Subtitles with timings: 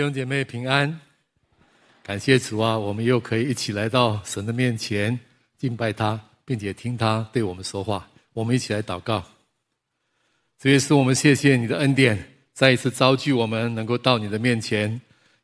[0.00, 0.98] 弟兄姐妹平安，
[2.02, 2.78] 感谢主啊！
[2.78, 5.20] 我们又可以一起来到神的面前
[5.58, 8.08] 敬拜他，并且听他对我们说话。
[8.32, 9.22] 我们一起来祷告。
[10.58, 12.18] 主耶稣，我们谢谢你的恩典，
[12.54, 14.98] 再一次召聚我们能够到你的面前，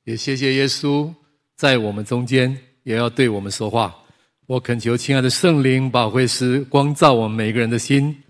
[0.04, 1.12] 也谢谢耶稣
[1.54, 3.94] 在我们中间也要对我们说话。
[4.46, 8.22] 我恳求亲爱的圣灵保惠师光照我们每一个人的心，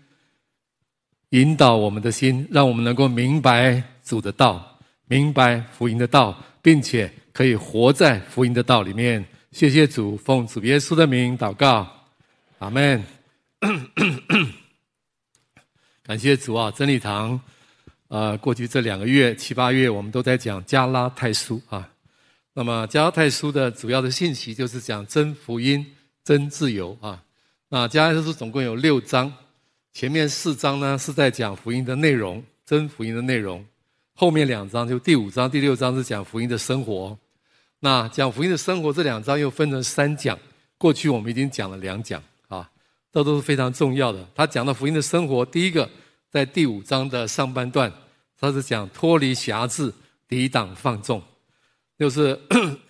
[1.29, 4.73] 引导我们的心，让我们能够明白主的道。
[5.09, 9.25] 明白福音的道，并且可以活在福音的道里面。
[9.53, 11.89] 谢谢主，奉主耶稣的名祷告，
[12.59, 13.03] 阿门。
[16.03, 17.41] 感谢主啊，真理堂，
[18.09, 21.89] 呃，过去这两个月七八月，我们都在讲加拉太书啊。
[22.53, 25.95] 那么加拉太书的主要的信息就是讲真福音、
[26.25, 27.23] 真自由啊。
[27.69, 29.33] 那加拉太书总共有六章，
[29.93, 33.65] 前面四章呢是在讲福音的内容，真福音的内容。
[34.19, 37.17] 后面两章就第五章、第六章是讲福音的生活，
[37.81, 40.39] 那讲福音的生活这两章又分成三讲。
[40.79, 42.67] 过去我们已经讲了两讲啊，
[43.13, 44.27] 这都是非常重要的。
[44.35, 45.87] 他讲到福音的生活，第一个
[46.31, 47.93] 在第五章的上半段，
[48.41, 49.93] 他是讲脱离辖制、
[50.27, 51.23] 抵挡放纵，
[51.99, 52.41] 就是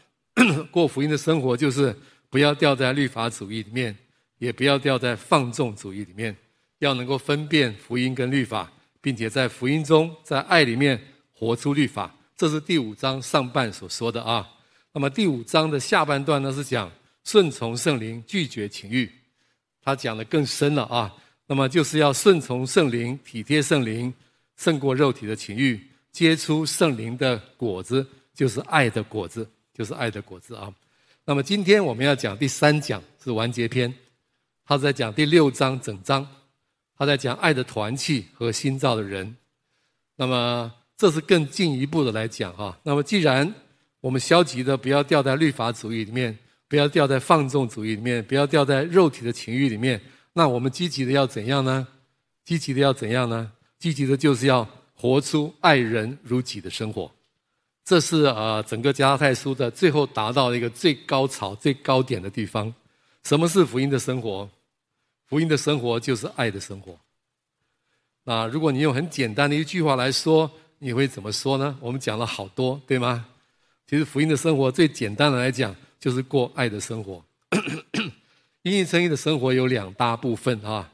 [0.71, 1.93] 过福音的生活，就是
[2.31, 3.97] 不要掉在律法主义里面，
[4.39, 6.37] 也不要掉在放纵主义里面，
[6.79, 8.71] 要能够分辨福音跟律法，
[9.01, 11.03] 并且在福音中，在爱里面。
[11.39, 14.49] 活出律法，这是第五章上半所说的啊。
[14.91, 16.91] 那么第五章的下半段呢，是讲
[17.25, 19.11] 顺从圣灵，拒绝情欲。
[19.83, 21.15] 他讲的更深了啊。
[21.47, 24.13] 那么就是要顺从圣灵，体贴圣灵，
[24.57, 25.79] 胜过肉体的情欲，
[26.11, 30.73] 结出圣灵的果子，就是爱的果子，就是爱的果子啊。
[31.27, 33.93] 那么今天我们要讲第三讲是完结篇，
[34.65, 36.27] 他在讲第六章整章，
[36.97, 39.37] 他在讲爱的团契和新造的人。
[40.17, 40.73] 那么。
[40.97, 42.79] 这是更进一步的来讲哈。
[42.83, 43.53] 那么，既然
[44.01, 46.37] 我们消极的不要掉在律法主义里面，
[46.69, 50.01] 不要掉在放纵主义里面，不要掉在肉体的情欲里面，
[50.33, 51.87] 那我们积极的要怎样呢？
[52.45, 53.53] 积极的要怎样呢？
[53.79, 57.11] 积极的就是要活出爱人如己的生活。
[57.85, 62.73] 这是呃整个加拉太书的最后达到一个最高潮、最高点的地方。
[63.23, 64.49] 什么是福音的生活？
[65.29, 66.99] 福音的生活就是爱的生活。
[68.25, 71.77] 那如果你用很简单的一句话来说，你会怎么说呢？
[71.81, 73.27] 我们讲了好多，对吗？
[73.87, 77.25] 其实福音的生活最简单的来讲，就是过爱的生活。
[78.63, 80.91] 因信称义的生活有两大部分啊，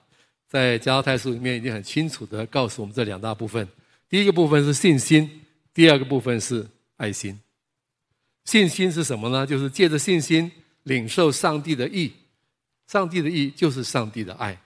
[0.47, 3.66] 在加拉太书里面已经很清楚的告诉我们这两大部分。
[4.09, 5.41] 第一个部分是信心，
[5.72, 6.66] 第二个部分是
[6.98, 7.41] 爱心。
[8.44, 9.47] 信心是什么呢？
[9.47, 12.12] 就是借着信心领受上帝的意，
[12.87, 14.60] 上帝的意就是上帝的爱。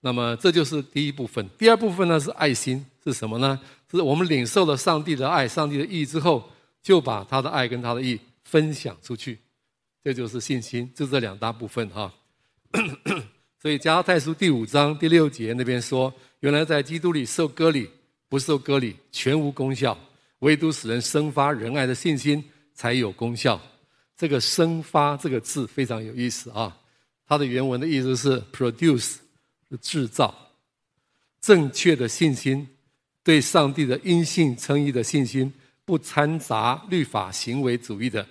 [0.00, 1.46] 那么这就是第一部分。
[1.58, 3.60] 第二部分呢是爱心，是什么呢？
[3.90, 6.50] 是我们领受了上帝的爱、上帝的义之后，
[6.82, 9.38] 就把他的爱跟他的义分享出去，
[10.04, 12.12] 这就是信心，就这两大部分哈。
[13.60, 17.90] 所以加拉太书第五章第六节那边说，原来在基督里受割礼
[18.28, 19.98] 不受割礼全无功效，
[20.38, 22.42] 唯独使人生发仁爱的信心
[22.74, 23.60] 才有功效。
[24.16, 26.76] 这个“生发”这个字非常有意思啊，
[27.26, 29.16] 它的原文的意思是 “produce”，
[29.80, 30.34] 制造
[31.40, 32.68] 正确的信心。
[33.30, 35.52] 对上帝的因信称义的信心，
[35.84, 38.26] 不掺杂律法行为主义的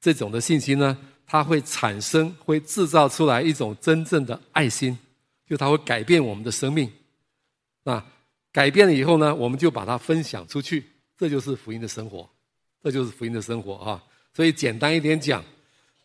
[0.00, 4.98] 这种的信心呢，它会产生、会制造出来一种真正的爱心，
[5.48, 6.90] 就它会改变我们的生命。
[7.84, 8.04] 那
[8.50, 10.84] 改变了以后呢，我们就把它分享出去，
[11.16, 12.28] 这就是福音的生活，
[12.82, 14.02] 这就是福音的生活啊。
[14.34, 15.44] 所以简单一点讲，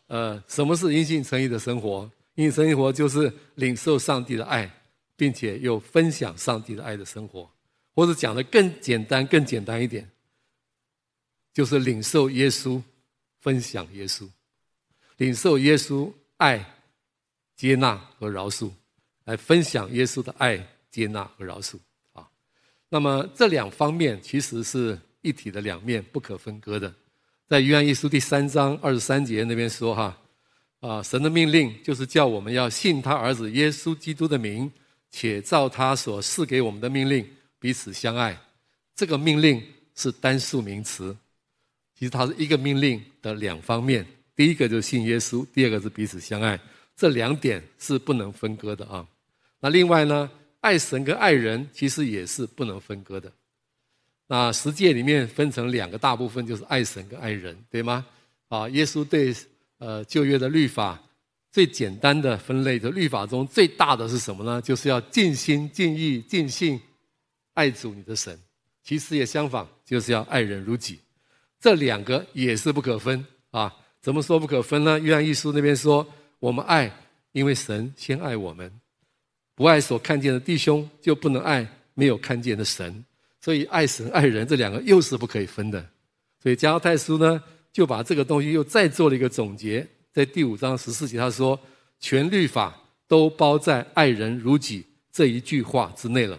[0.06, 2.08] 呃，什么是因信称义的生活？
[2.36, 4.70] 因信生活就是领受上帝的爱，
[5.16, 7.50] 并且又分享上帝的爱的生活。
[7.98, 10.08] 或者讲的更简单、更简单一点，
[11.52, 12.80] 就是领受耶稣，
[13.40, 14.24] 分享耶稣，
[15.16, 16.64] 领受耶稣爱、
[17.56, 18.70] 接纳和饶恕，
[19.24, 21.74] 来分享耶稣的爱、接纳和饶恕
[22.12, 22.24] 啊。
[22.88, 26.94] 那么这两方面其实是一体的两面，不可分割的。
[27.48, 30.16] 在约翰一书第三章二十三节那边说哈
[30.78, 34.70] 啊，神的命令就是叫我们要信他儿子耶稣基督的名，
[35.10, 37.28] 且照他所赐给我们的命令。
[37.58, 38.38] 彼此相爱，
[38.94, 39.62] 这个命令
[39.94, 41.16] 是单数名词，
[41.98, 44.06] 其实它是一个命令的两方面。
[44.36, 46.58] 第一个就是信耶稣，第二个是彼此相爱，
[46.96, 49.04] 这两点是不能分割的啊。
[49.58, 53.32] 那另外呢，爱神跟爱人其实也是不能分割的。
[54.28, 58.06] 那十诫里面分成两个大部分，就是爱神跟爱人，对吗？
[58.48, 59.34] 啊，耶稣对
[59.78, 61.02] 呃旧约的律法
[61.50, 64.62] 最简单的分类的律法中最大的是什么呢？
[64.62, 66.80] 就是要尽心、尽意、尽性。
[67.58, 68.38] 爱主你的神，
[68.84, 71.00] 其实也相反，就是要爱人如己。
[71.58, 73.74] 这两个也是不可分啊。
[74.00, 74.96] 怎么说不可分呢？
[75.00, 76.06] 约翰一书那边说，
[76.38, 76.88] 我们爱，
[77.32, 78.72] 因为神先爱我们。
[79.56, 83.04] 不爱所看见的弟兄，就不能爱没有看见的神。
[83.40, 85.84] 所以爱神爱人这两个又是不可以分的。
[86.40, 91.58] 所以加拉太书呢，就把这个东西又再做了一个总结，在第五章十四节他说，
[91.98, 96.38] 全律法都包在爱人如己这一句话之内了。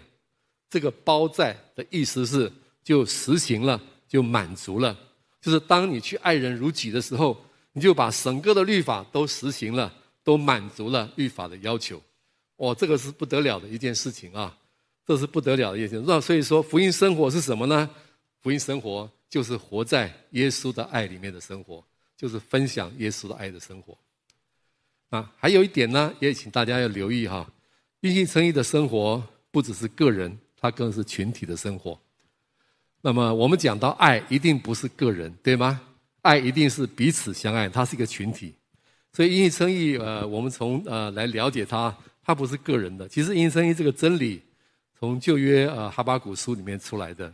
[0.70, 2.50] 这个包在的意思是，
[2.84, 3.78] 就实行了，
[4.08, 4.96] 就满足了。
[5.42, 7.36] 就是当你去爱人如己的时候，
[7.72, 12.00] 你就把整个的律法都实行了，都满足了律法的要求。
[12.56, 14.56] 哦，这个是不得了的一件事情啊！
[15.06, 16.04] 这是不得了的一件事。
[16.06, 17.88] 那所以说，福音生活是什么呢？
[18.42, 21.82] 福音生活就是活在耶稣的爱里面的生活，
[22.16, 23.96] 就是分享耶稣的爱的生活。
[25.08, 27.50] 啊，还有一点呢，也请大家要留意哈，
[28.00, 29.20] 因信称义的生活
[29.50, 30.38] 不只是个人。
[30.60, 31.98] 它更是群体的生活。
[33.00, 35.80] 那么我们讲到爱，一定不是个人，对吗？
[36.22, 38.54] 爱一定是彼此相爱，它是一个群体。
[39.12, 43.08] 所以因信称义，呃，我们从呃来了解它，它不是个人的。
[43.08, 44.42] 其实因信称义这个真理，
[44.98, 47.32] 从旧约呃哈巴谷书里面出来的。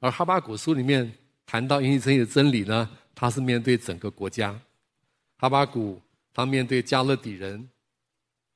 [0.00, 1.10] 而哈巴谷书里面
[1.46, 4.58] 谈到因信称义的真理呢，它是面对整个国家。
[5.36, 6.00] 哈巴谷
[6.32, 7.68] 他面对迦勒底人，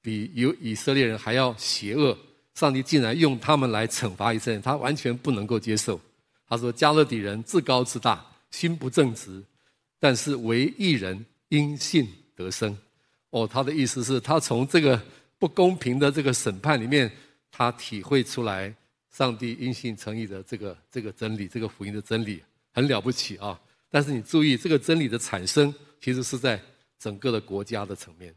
[0.02, 2.18] 比有以色列人还要邪恶。
[2.58, 6.00] 上帝竟然用他们来惩罚以色列人，他完全不能够接受。
[6.48, 9.40] 他说：“迦勒底人自高自大，心不正直，
[10.00, 12.76] 但是唯一人因信得生。”
[13.30, 15.00] 哦，他的意思是他从这个
[15.38, 17.08] 不公平的这个审判里面，
[17.52, 18.74] 他体会出来
[19.08, 23.56] 上帝因信称义的这个这个真理，这个福音的真理很了不起啊！
[23.88, 26.60] 但是你注意，这个真理的产生其实是在
[26.98, 28.34] 整个的国家的层面，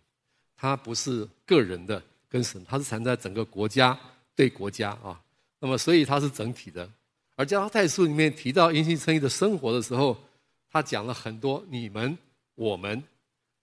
[0.55, 1.99] 它不是个人的
[2.31, 3.99] 跟神，它是藏在整个国家。
[4.33, 5.21] 对国家啊，
[5.59, 6.89] 那么所以它是整体的。
[7.35, 10.17] 而加拉太书里面提到因信称义的生活的时候，
[10.71, 12.17] 他讲了很多你们、
[12.55, 13.03] 我们，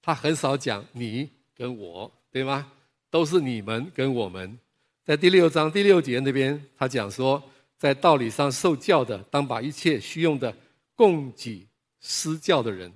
[0.03, 2.71] 他很少讲你跟我，对吗？
[3.11, 4.57] 都是你们跟我们。
[5.05, 7.43] 在第六章第六节那边，他讲说，
[7.79, 10.55] 在道理上受教的，当把一切需用的
[10.95, 11.67] 供给
[12.01, 12.93] 施教的人。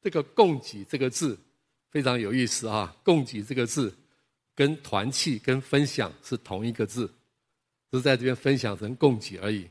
[0.00, 1.36] 这个“供给”这个字
[1.90, 3.92] 非常有意思啊，“供给”这个字。
[4.56, 7.06] 跟团契、跟分享是同一个字，
[7.92, 9.68] 只是在这边分享成供给而已。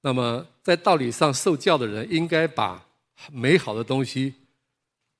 [0.00, 2.84] 那么，在道理上受教的人，应该把
[3.30, 4.34] 美好的东西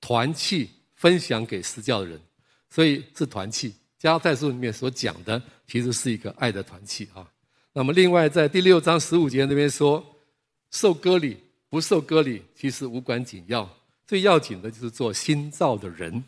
[0.01, 2.19] 团契分享给施教的人，
[2.69, 3.73] 所以是团契。
[3.97, 7.25] 加拉太书里面所讲的，其实是一个爱的团契啊。
[7.71, 10.05] 那么，另外在第六章十五节那边说，
[10.71, 11.37] 受割礼
[11.69, 13.67] 不受割礼，其实无关紧要，
[14.05, 16.21] 最要紧的就是做新造的人。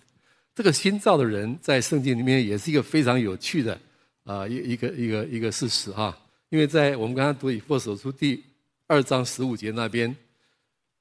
[0.56, 3.78] 这个新造的人在圣经里面也是一个非常有趣的
[4.24, 6.18] 啊一一个一个一个事实哈，
[6.48, 8.42] 因为在我们刚刚读以弗所书第
[8.88, 10.16] 二章十五节那边，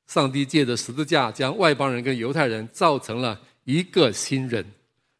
[0.09, 4.67] 上帝借着十字架将外邦人跟犹太人造成了一个新人，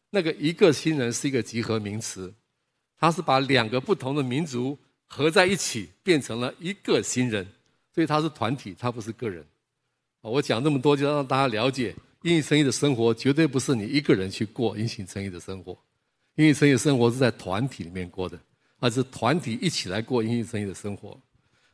[0.09, 2.33] 那个一个新人是一个集合名词，
[2.99, 7.47] 他是把两个不同的民族合在一起变成了一个新人，
[7.93, 9.45] 所以他是团体，他不是个人。
[10.19, 11.95] 我讲这么多，就让大家了解。
[12.25, 15.77] 因信称义的生活绝对不是你一个人去过因信称义的生活，
[16.33, 18.35] 因信称义的生活是在团体里面过的，
[18.79, 21.15] 而是团体一起来过因信称义的生活。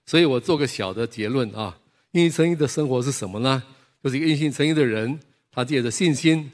[0.06, 1.80] 所以我做个小的结论啊，
[2.12, 3.63] 因信称义的生活是什么呢？
[4.03, 5.17] 就是一个因信称义的人，
[5.53, 6.51] 他借着信心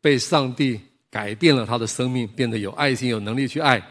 [0.00, 3.86] 被上帝改变了他的生命，变得有爱心、有能力去爱，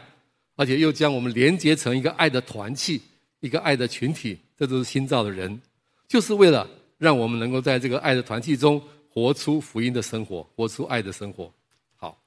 [0.56, 3.00] 而且又将我们连接成一个爱的团契、
[3.38, 5.60] 一个爱的群体，这都是新造的人，
[6.08, 6.68] 就是为了
[6.98, 8.82] 让我们能够在这个爱的团契中。
[9.12, 11.52] 活出福音的生活，活出爱的生活。
[11.96, 12.22] 好，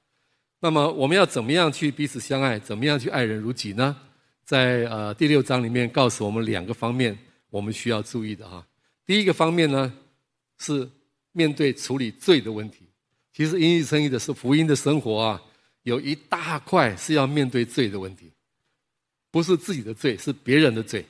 [0.60, 2.58] 那么我们要怎么样去彼此相爱？
[2.58, 3.96] 怎么样去爱人如己呢？
[4.44, 8.64] 在呃第六章里面告诉我们两个方面，我们需要注意的哈。
[9.06, 9.90] 第一个方面呢，
[10.58, 10.86] 是
[11.32, 12.80] 面对处理罪的问题。
[13.32, 15.42] 其实因信称义的是福音的生活啊，
[15.84, 18.30] 有一大块是要面对罪的问题，
[19.30, 21.04] 不是自己的罪，是别人的罪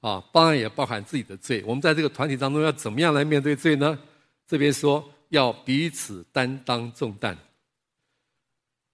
[0.00, 1.62] 啊，当然也包含自己的罪。
[1.64, 3.98] 我们在这个团体当中要怎么样来面对罪呢？
[4.46, 7.36] 这边说要彼此担当重担。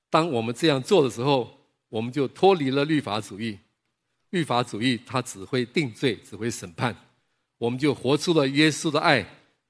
[0.09, 1.51] 当我们这样做的时候，
[1.89, 3.59] 我们就脱离了律法主义。
[4.31, 6.97] 律法主义它只会定罪，只会审判。
[7.59, 9.25] 我们就活出了耶稣的爱、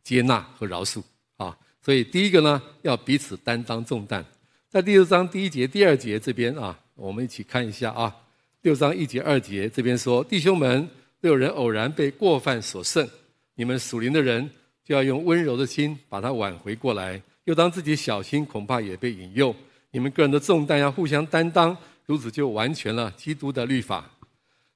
[0.05, 1.03] 接纳和饶恕
[1.37, 1.59] 啊！
[1.81, 4.25] 所以第一个呢，要彼此担当重担。
[4.69, 8.17] 在第六章第一节、第二节这边啊，我们一起看一下啊。
[8.63, 10.89] 六章一节、二节这边说：弟兄们，
[11.21, 13.09] 若有人偶然被过犯所胜，
[13.57, 14.49] 你们属灵的人。
[14.85, 19.55] 就要用温柔的心把它挽回过来，又当自己小心，恐怕也被引诱。
[19.91, 24.11] 你们个人的重担要互相担当，如此就完全了基督的律法。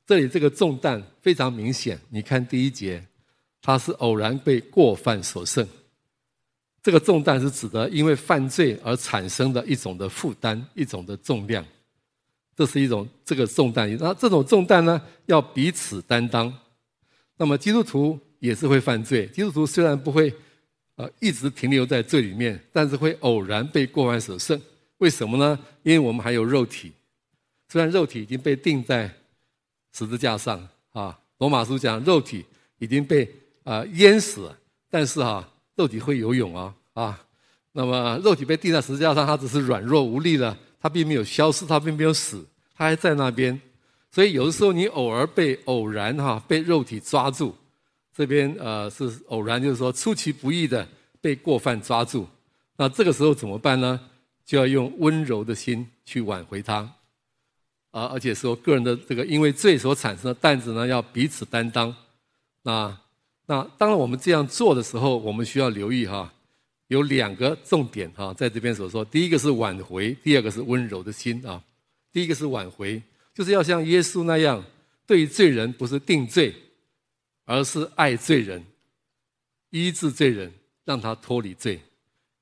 [0.06, 3.04] 这里这个重担非常明显，你看第一节，
[3.60, 5.66] 他是偶然被过犯所胜。
[6.82, 11.64] 这个重担是指的因为犯罪而产生的一种的负担，一种的重量。
[12.54, 16.52] 这是一种这个重担，那这种重担呢，要彼此担当。
[17.36, 20.32] 那么基督徒也是会犯罪，基督徒虽然不会
[20.94, 24.60] 呃一直停留在罪里面，但是会偶然被过犯所胜。
[24.98, 25.58] 为什么呢？
[25.82, 26.92] 因为我们还有肉体，
[27.68, 29.10] 虽然肉体已经被钉在
[29.92, 32.44] 十字架上啊，罗马书讲肉体
[32.78, 33.24] 已经被
[33.64, 37.22] 啊、呃、淹死了，但是、啊，肉体会游泳啊啊。
[37.72, 40.56] 那么肉体被钉在十字架上，它只是软弱无力了。
[40.80, 43.60] 它并没有消失，它并没有死，它还在那边。
[44.12, 47.54] 所以有的时候你偶尔被偶然哈被肉体抓住，
[48.16, 50.88] 这边呃是偶然，就是说出其不意的
[51.20, 52.26] 被过犯抓住。
[52.78, 54.00] 那这个时候怎么办呢？
[54.44, 56.90] 就要用温柔的心去挽回他。
[57.90, 61.94] 啊，而且说个人的这个因为罪所产生的担子呢，要彼此担当。
[62.62, 62.96] 那
[63.46, 66.32] 那当然我们这样做的时候，我们需要留意哈。
[66.88, 71.60] 有两个重点哈，在这边所说，第一个是挽回，第二个是温柔的心啊。
[72.12, 73.02] 第一个是挽回，
[73.34, 74.64] 就是要像耶稣那样，
[75.06, 76.54] 对于罪人不是定罪，
[77.46, 78.62] 而是爱罪人，
[79.70, 80.52] 医治罪人，
[80.84, 81.80] 让他脱离罪。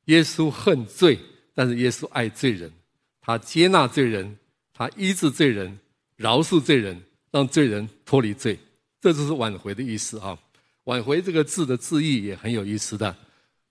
[0.06, 1.18] 耶稣恨罪，
[1.54, 2.72] 但是耶稣爱罪人，
[3.20, 4.36] 他接纳罪人，
[4.72, 5.78] 他医治罪人，
[6.16, 8.58] 饶恕罪人，让罪人脱离罪。
[9.00, 10.36] 这就是挽回的意思啊。
[10.84, 13.14] 挽回这个字的字义也很有意思的。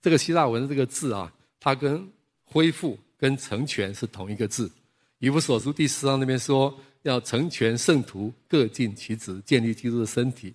[0.00, 2.08] 这个希腊文的这个字啊，它跟
[2.44, 4.70] 恢复、跟成全是同一个字。
[5.18, 10.52] 以弗所书第四章那边说，要成全圣徒，各尽其职，建立基督的身体。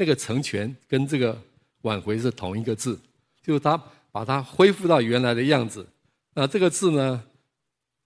[0.00, 1.38] 那个成全跟这个
[1.82, 2.98] 挽回是同一个字，
[3.42, 3.76] 就是他
[4.10, 5.86] 把它恢复到原来的样子。
[6.32, 7.22] 那这个字呢，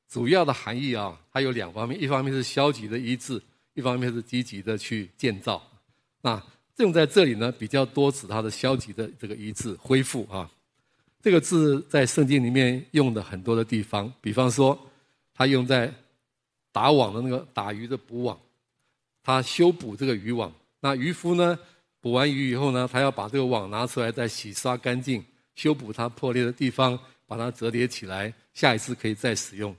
[0.08, 3.40] 主要的含义啊，它有两方面：一方面是消极的医治，
[3.74, 5.62] 一方面是积极的去建造。
[6.20, 6.42] 那
[6.78, 10.50] 用在这里呢，比较多指它的消极的这个医治、恢复啊。
[11.22, 14.76] 这个字在圣经里面用的很多的地方，比方说，
[15.32, 15.94] 它用在
[16.72, 18.36] 打网的那个打鱼的补网，
[19.22, 20.52] 他修补这个渔网。
[20.80, 21.58] 那渔夫呢，
[22.04, 29.74] 捕完鱼以后呢，他要把这个网拿出来再洗刷干净，修补它破裂的地方，把它折叠起来，下一次可以再使用。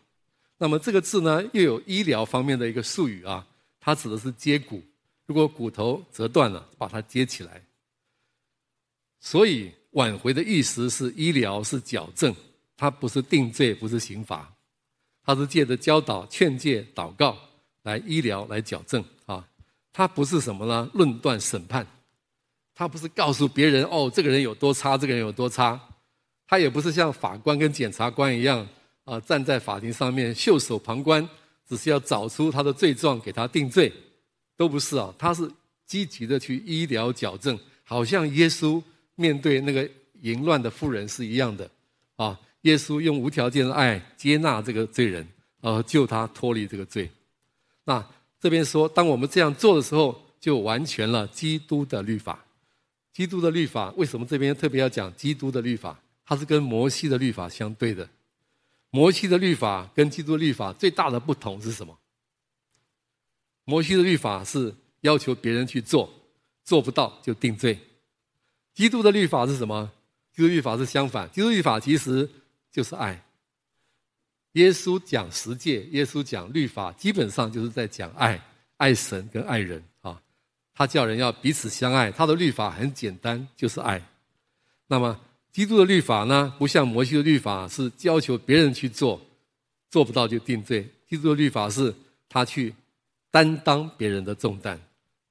[0.58, 3.46] 那么这个字呢，又有医疗方面的一个术语啊，
[3.80, 4.82] 它指的是接骨，
[5.28, 7.62] 如果骨头折断了，把它接起来。
[9.20, 9.72] 所以。
[9.92, 12.36] 挽回的意思是医疗，是矫正，
[12.76, 14.54] 它不是定罪，不是刑罚，
[15.24, 17.38] 它是借着教导、劝诫、祷告
[17.84, 19.48] 来医疗、来矫正啊。
[19.94, 20.92] 它不是什么呢？
[20.94, 21.88] 论断、审判，
[22.76, 25.80] 他不是告诉别人哦，这个人有多差，这个人有多差。
[26.46, 28.68] 他也不是像法官跟检察官一样
[29.06, 31.28] 啊，站在法庭上面袖手旁观，
[31.68, 33.92] 只是要找出他的罪状，给他定罪，
[34.58, 35.12] 都不是啊。
[35.18, 35.50] 他是
[35.88, 38.84] 积极的去医疗矫正，好像耶稣。
[39.18, 39.90] 面对那个
[40.24, 41.72] 淫乱的妇人是一样的，
[42.18, 45.26] 啊，耶稣用无条件的爱接纳这个罪人，
[45.62, 47.10] 呃，救他脱离这个罪。
[47.86, 48.06] 那
[48.42, 52.45] 这边说，当我们这样做的时候，就完全了基督的律法。
[53.16, 55.98] 基督的律法为什么这边特别要讲基督的律法？
[56.26, 58.10] 它是跟摩西的律法相对的。
[58.90, 61.98] 摩西的律法跟基督律法最大的不同是什么？
[63.64, 66.12] 摩西的律法是要求别人去做，
[66.66, 67.80] 做不到就定罪。
[68.74, 69.90] 基督的律法是什么？
[70.34, 72.30] 基督律法是相反，基督律法其实
[72.70, 73.24] 就是爱。
[74.52, 78.42] 耶稣讲十诫，耶稣讲律法，基本上就是在讲爱，
[78.76, 79.82] 爱神跟爱人。
[80.76, 84.00] 他叫人要彼此相爱，他的律法很简单，就是爱。
[84.88, 85.20] 那么
[85.52, 89.20] 基督的律法呢，不像摩西的律法是要求别人去做，
[89.90, 90.88] 做不到就定罪。
[91.10, 91.96] 基督的律法是
[92.28, 92.76] 他去
[93.32, 94.80] 担当别人的重担，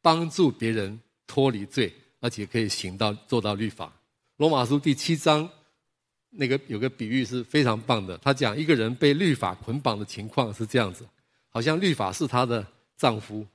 [0.00, 1.92] 帮助别人脱离罪。
[2.20, 3.92] 而且可以行到做到律法。
[4.38, 5.46] 罗马书第七章
[6.30, 8.16] 那个有个比喻是非常棒的。
[8.16, 11.06] 他讲一个人被律法捆绑的情况是这样子，
[11.50, 13.46] 好像律法是他的丈夫，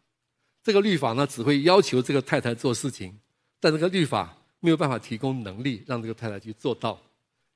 [0.63, 3.17] 这个律法呢只会要求这个太太做事情，
[3.59, 6.99] 但这个律法没有办法提供能力让这个太太去做到，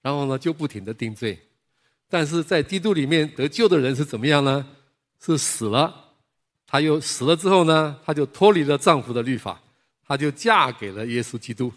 [0.01, 1.39] 然后呢就不停的定罪。
[2.09, 4.65] 但是在基督里面得救的人是怎么样呢？
[5.19, 5.93] 是死了，
[6.65, 9.59] 他又死了之后呢，他就脱离了丈夫的律法。
[10.05, 11.71] 她就嫁给了耶稣基督，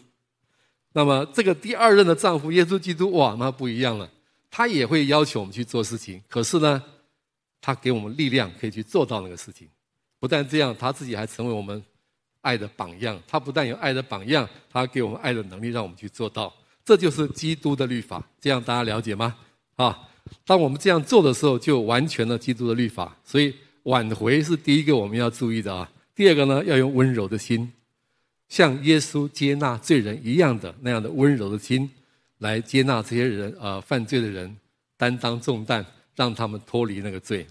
[0.93, 4.11] 那么这个第二任的丈夫耶稣基督，哇，那不一样了。
[4.51, 6.83] 他也会要求我们去做事情，可是呢，
[7.61, 9.69] 他给我们力量可以去做到那个事情。
[10.19, 11.83] 不但这样，他自己还成为我们
[12.41, 13.21] 爱的榜样。
[13.27, 16.53] 他不但有爱的榜样，他给我们爱的能力，让我们去做到。
[16.85, 18.23] 这就是基督的律法。
[18.41, 19.37] 这样大家了解吗？
[19.77, 20.09] 啊，
[20.47, 23.17] 当我们这样做的时候，就完全了基督的律法。
[23.25, 25.91] 所以挽回是第一个我们要注意的啊。
[26.15, 27.73] 第二个呢，要用温柔的心。
[28.49, 31.91] 像耶稣接纳罪人一样的那样的温柔的心，
[32.39, 34.57] 来接纳这些人、呃、犯罪的人，
[34.97, 37.45] 担当重担，让他们脱离那个罪。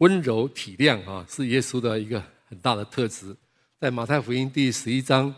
[0.00, 3.36] 温柔体谅啊，是耶稣的一个很大的特质。
[3.78, 5.34] 在马太福音第十一章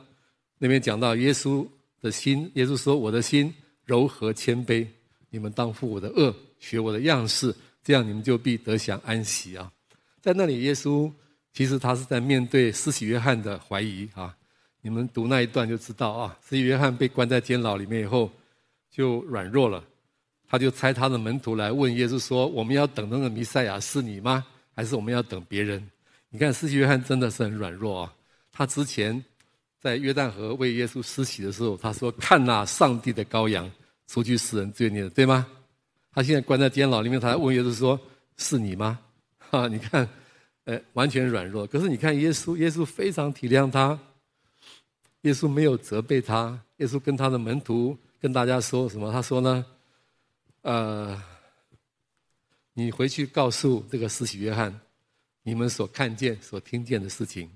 [0.59, 1.67] 那边讲到耶稣
[2.01, 3.53] 的心，耶稣说：“我的心
[3.85, 4.87] 柔和谦卑，
[5.31, 7.53] 你们当负我的轭，学我的样式，
[7.83, 9.71] 这样你们就必得享安息啊。”
[10.23, 11.11] 在那里，耶稣
[11.53, 14.33] 其实他是在面对施洗约翰的怀疑啊。
[14.81, 18.31] 你们读那一段就知道啊，施洗约翰被关在监牢里面以后，
[18.93, 19.83] 就软弱了，
[20.49, 24.47] 他就差他的门徒来问耶稣说：“我们要等那个弥赛亚是你吗？
[24.75, 25.83] 还是我们要等别人？”
[26.31, 28.15] 你看施洗约翰真的是很软弱啊。
[28.51, 29.23] 他之前
[29.81, 33.71] 在约旦河为耶稣施洗的时候，他说：“看哪，上帝的羔羊，
[34.07, 35.47] 除去世人罪孽的，对吗？”
[36.15, 37.99] 他现在关在监牢里面，他还问耶稣说
[38.37, 38.99] ：“是你吗？”
[39.39, 40.09] 哈， 你看，
[40.65, 41.67] 呃，完全软弱。
[41.67, 43.99] 可是你看耶稣，耶稣非常体谅他。
[45.23, 49.13] 耶稣没有责备他，耶稣跟他的门徒跟大家说什么？
[49.13, 49.65] 他说呢，
[50.63, 51.23] 呃，
[52.75, 54.79] 你回去告诉这个施洗约翰，
[55.43, 57.51] 你们所看见、所听见的事情，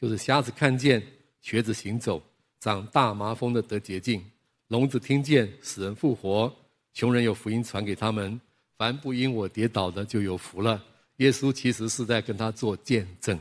[0.00, 1.02] 就是瞎子看见、
[1.42, 2.22] 瘸子行走、
[2.58, 4.24] 长大麻风的得洁净、
[4.68, 6.54] 聋子听见、死人复活、
[6.94, 8.40] 穷人有福音传给他们，
[8.78, 10.82] 凡不因我跌倒的就有福了。
[11.16, 13.38] 耶稣其实是在跟他做见证，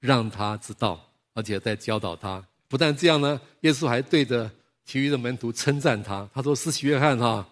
[0.00, 2.44] 让他知道，而且在教导他。
[2.66, 4.50] 不但这样呢，耶稣还对着
[4.84, 6.28] 其余的门徒称赞他。
[6.34, 7.48] 他说：“施洗约翰哈，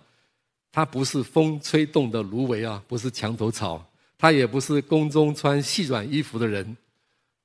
[0.77, 3.83] 他不是风吹动的芦苇啊，不是墙头草，
[4.19, 6.77] 他也不是宫中穿细软衣服的人。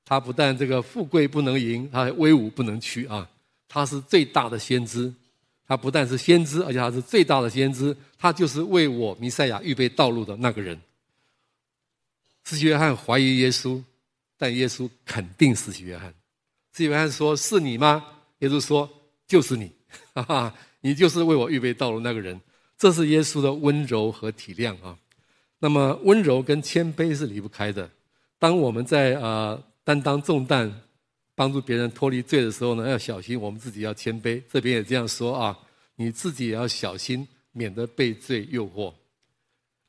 [0.04, 3.26] 他不但这个富贵不能淫，他还威武不能屈啊。
[3.70, 5.14] 他是最大的先知，
[5.66, 7.96] 他不但是先知，而且他是最大的先知。
[8.20, 10.78] 他就是为我弥赛亚预备道路的那个人。”
[12.44, 13.82] 施洗约翰怀疑耶稣，
[14.38, 16.14] 但耶稣肯定施洗约翰。
[16.74, 18.06] 施洗约翰说：“是你吗？”
[18.40, 18.90] 耶稣说
[19.26, 19.72] ：“就是你，
[20.14, 22.38] 哈哈，你就是为我预备道路那个人。”
[22.82, 24.98] 这是耶稣的温柔和体谅啊。
[25.60, 27.88] 那么温柔跟谦卑是离不开的。
[28.40, 30.82] 当我们在呃担当重担、
[31.36, 34.42] 帮助别人脱离罪的时候呢，要小心我们自己要谦卑。
[34.51, 35.55] 这边也这样说啊，
[35.96, 38.92] 你自己也要小心，免得被罪诱惑。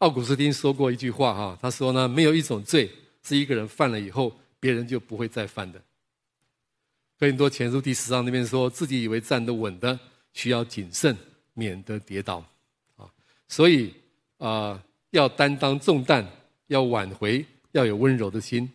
[0.01, 2.91] 奥古斯丁说过一句话哈，他说呢，没有一种罪
[3.23, 5.81] 是一个人犯了以后，别人就不会再犯的。
[7.19, 9.99] 哥林多前书第十章那边说，自己以为站得稳的，
[10.35, 11.17] 需要谨慎，
[11.55, 12.45] 免得跌倒。
[13.53, 13.93] 所以
[14.39, 16.27] 啊，要担当重担，
[16.69, 18.67] 要挽回，要有温柔的心。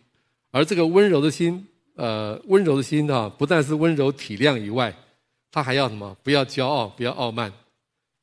[0.52, 4.94] 而这个温柔的心，呃，温柔的心啊，不但是温柔体谅以外，
[5.50, 6.16] 他还要什么？
[6.22, 7.52] 不要骄傲，不要傲慢，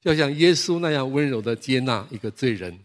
[0.04, 2.80] 要像耶稣那样温柔的接纳一个罪人，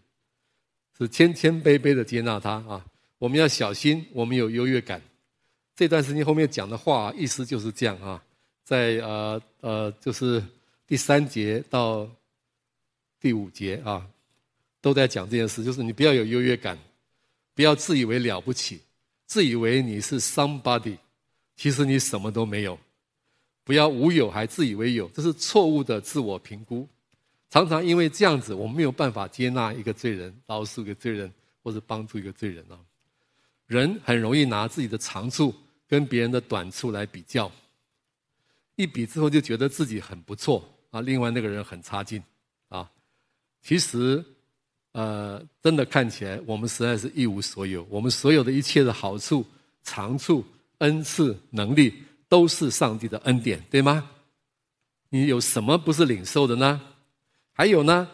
[0.98, 2.85] 是谦谦卑卑的接纳他啊。
[3.18, 5.00] 我们要小心，我们有优越感。
[5.76, 8.20] 这段时间后面讲的话，意思就是这样啊，
[8.64, 10.42] 在呃呃，就是
[10.88, 12.09] 第三节到
[13.20, 14.04] 第五节啊，
[14.80, 16.78] 都在讲这件事，就是你不要有优越感，
[17.54, 18.80] 不要自以为了不起，
[19.26, 20.96] 自以为你是 somebody，
[21.56, 22.78] 其实你什么都没有，
[23.62, 26.88] 不要无有还自以为有，这是错误的自我评估。
[27.50, 32.78] 常常因为这样子，我们没有办法接纳一个罪人，饶恕一个罪人，或者帮助一个罪人啊。
[33.66, 35.54] 人很容易拿自己的长处。
[35.90, 37.50] 跟别人的短处来比较，
[38.76, 42.22] 一比之后就觉得自己很不错啊，另外那个人很差劲。
[43.62, 44.24] 其实，
[44.92, 47.86] 呃，真的看起来我们实在是一无所有。
[47.90, 49.44] 我们所有的一切的好处、
[49.82, 50.44] 长处、
[50.78, 54.10] 恩赐、能力，都是上帝的恩典，对吗？
[55.08, 56.80] 你有什么不是领受的呢？
[57.52, 58.08] 还有呢，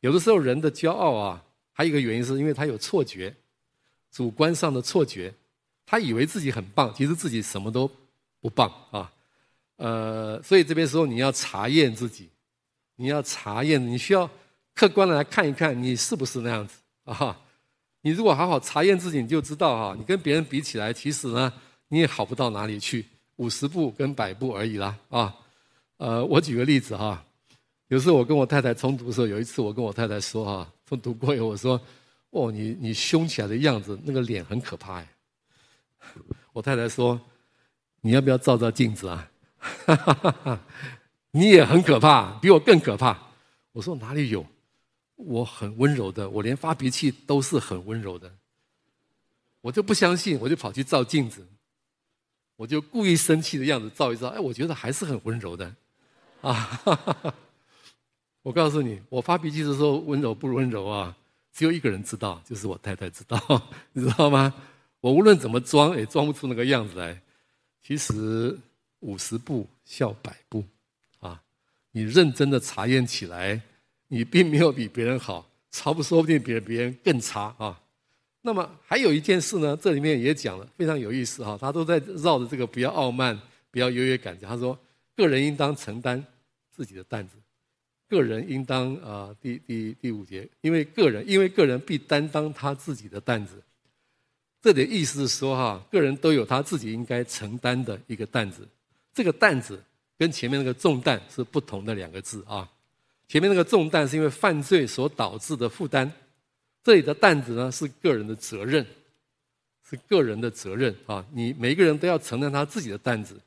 [0.00, 3.34] 有的时候人的骄傲啊，还有一个原因是因为他有错觉，
[4.10, 5.32] 主观上的错觉。
[5.84, 7.90] 他以为自己很棒，其实自己什么都
[8.40, 9.12] 不棒啊。
[9.76, 12.28] 呃，所以这边时候你要查验自己，
[12.96, 14.30] 你要查验，你需要
[14.74, 17.38] 客观的来看一看，你是不是那样子啊？
[18.00, 21.52] 你如果好好查验自己，你就知道哈，你跟别人比起来，其实呢，
[21.88, 23.06] 你也好不到哪里去，
[23.36, 25.34] 五十步跟百步而已啦啊。
[25.98, 27.24] 呃，我举个例子哈，
[27.88, 31.80] 有时候我跟我太太冲突的时候，有一次我跟我太太说哈，冲突过以后我说，
[32.30, 35.08] 哦，你你凶起来的样子，那个脸很可怕哎。
[36.52, 37.18] 我太太说
[38.02, 39.30] ：“你要不要照照镜子啊？
[41.30, 43.16] 你也很可怕，比我更可怕。”
[43.72, 44.44] 我说：“哪里有？
[45.16, 48.32] 我很温柔的，我连发脾气都是很温柔的。”
[49.62, 51.46] 我就不相信，我就跑去照镜子，
[52.56, 55.72] 我就故意生气的样子照一照，哎，我觉得还是很温柔的。
[56.40, 56.80] 啊，
[58.42, 61.16] 我告诉你，我发脾气的时候温柔不温柔啊？
[61.52, 63.38] 只有一个人知道，就是我太太知道，
[63.92, 64.52] 你知道吗？
[65.00, 67.20] 我无论怎么装，也装不出那个样子来。
[67.82, 68.58] 其实，
[68.98, 70.64] 五十步笑百步，
[71.20, 71.40] 啊，
[71.92, 73.60] 你认真的查验起来，
[74.12, 77.80] 你并没有比别人好，超不说不定比别人更差啊。
[78.42, 81.56] 那么还有一件事呢，这里面也讲了，非常有意思哈。
[81.58, 84.38] 他都在绕着这个不要傲慢，不要优越感。
[84.38, 84.78] 他说，
[85.16, 86.22] 个人应当承担
[86.70, 87.36] 自己的担子，
[88.06, 93.62] 个人应当啊，第第第五节，因为个人因为个人必担当他自己的担子。
[94.60, 98.68] 这里的意思是说哈，个人都有他自己应该承担的一个担子。
[99.14, 99.82] 这个担子
[100.18, 102.68] 跟前面那个重担是不同的两个字啊。
[103.32, 106.12] 前面那个重担是因为犯罪所导致的负担。
[106.84, 108.84] 这里的担子呢，是个人的责任，
[109.88, 111.24] 是个人的责任啊！
[111.32, 113.40] 你每个人都要承担他自己的担子，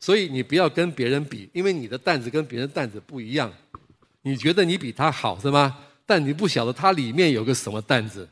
[0.00, 3.52] 所以你不要跟别人比，因为你的担子跟别人担子不一样。
[4.22, 5.78] 你觉得你比他好是吗？
[6.06, 8.26] 但你不晓得他里面有个什么担子，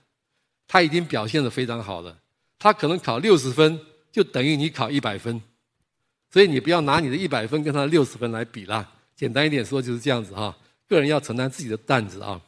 [0.67, 2.19] 他已经表现得非常好了。
[2.59, 3.79] 他可能考六十分，
[4.11, 5.43] 就等于你考一百分，
[6.33, 8.91] 所以你不要拿你的一百分跟他六十分来比啦。
[9.15, 10.57] 简单一点说就是这样子哈，
[10.91, 12.41] 个人要承担自己的担子啊。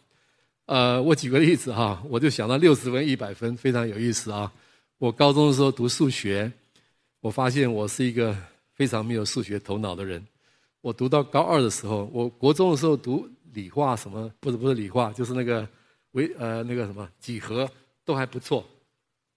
[0.67, 4.53] 呃，我举个例子哈，我就想到六十分、一百分非常有意思啊。
[4.99, 6.51] 我高中的时候读数学，
[7.21, 8.37] 我发现我是一个
[8.75, 10.25] 非常没有数学头脑的人。
[10.81, 15.69] 我读到高二的时候，我国中的时候读理化什么，不是不是理化，就是那个
[16.13, 17.69] 微呃那个什么几何
[18.05, 18.65] 都还不错。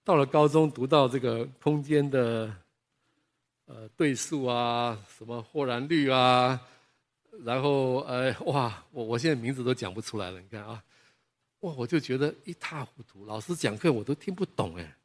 [0.04, 2.52] 到了高中读到这个空间的
[3.66, 6.60] 呃对数啊，什么霍然率啊，
[7.44, 10.82] 然后呃哇，我我现在名字都讲不出来了，你看啊。
[11.60, 14.96] 哇，我就觉得一塌糊涂，老师讲课我都听不懂哎。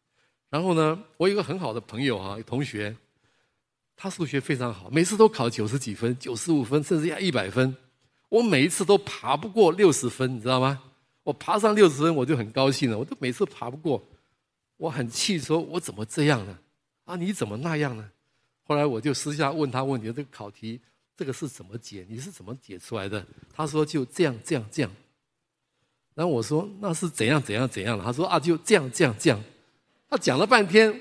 [0.49, 2.95] 然后呢，我有个很好的朋友啊，同学，
[3.95, 7.75] 他数学非常好，每次都考九十几分、九十五分，甚至要一百分。
[8.27, 10.81] 我每一次都爬不过六十分，你知道吗？
[11.23, 14.03] 我爬上六十分我就很高兴了，我都每次爬不过，
[14.77, 16.59] 我很气，说我怎么这样呢？
[17.05, 18.11] 啊，你怎么那样呢？
[18.63, 20.81] 后来我就私下问他问题，这个考题
[21.21, 22.03] 这个是怎么解？
[22.09, 23.23] 你是怎么解出来的？
[23.55, 24.91] 他说就这样这样这样。
[26.15, 28.03] 然后我说那是怎样怎样怎样的？
[28.03, 29.39] 他说啊就这样这样这样。
[30.09, 30.99] 他讲了半天，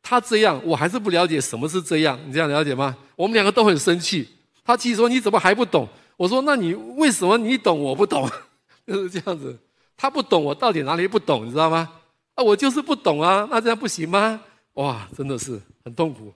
[0.00, 2.18] 他这样我还是不了解什么是这样。
[2.26, 2.96] 你这样了解吗？
[3.14, 4.26] 我们两个都很生气。
[4.64, 5.86] 他气说你怎么还不懂？
[6.16, 8.26] 我说那你为什么你懂我不懂？
[8.88, 9.54] 就是这样子。
[9.98, 11.44] 他不懂我到底哪里不懂？
[11.44, 11.92] 你知道吗？
[12.36, 14.40] 啊我就是不懂啊，那这样不行吗？
[14.76, 16.32] 哇真的是很痛苦。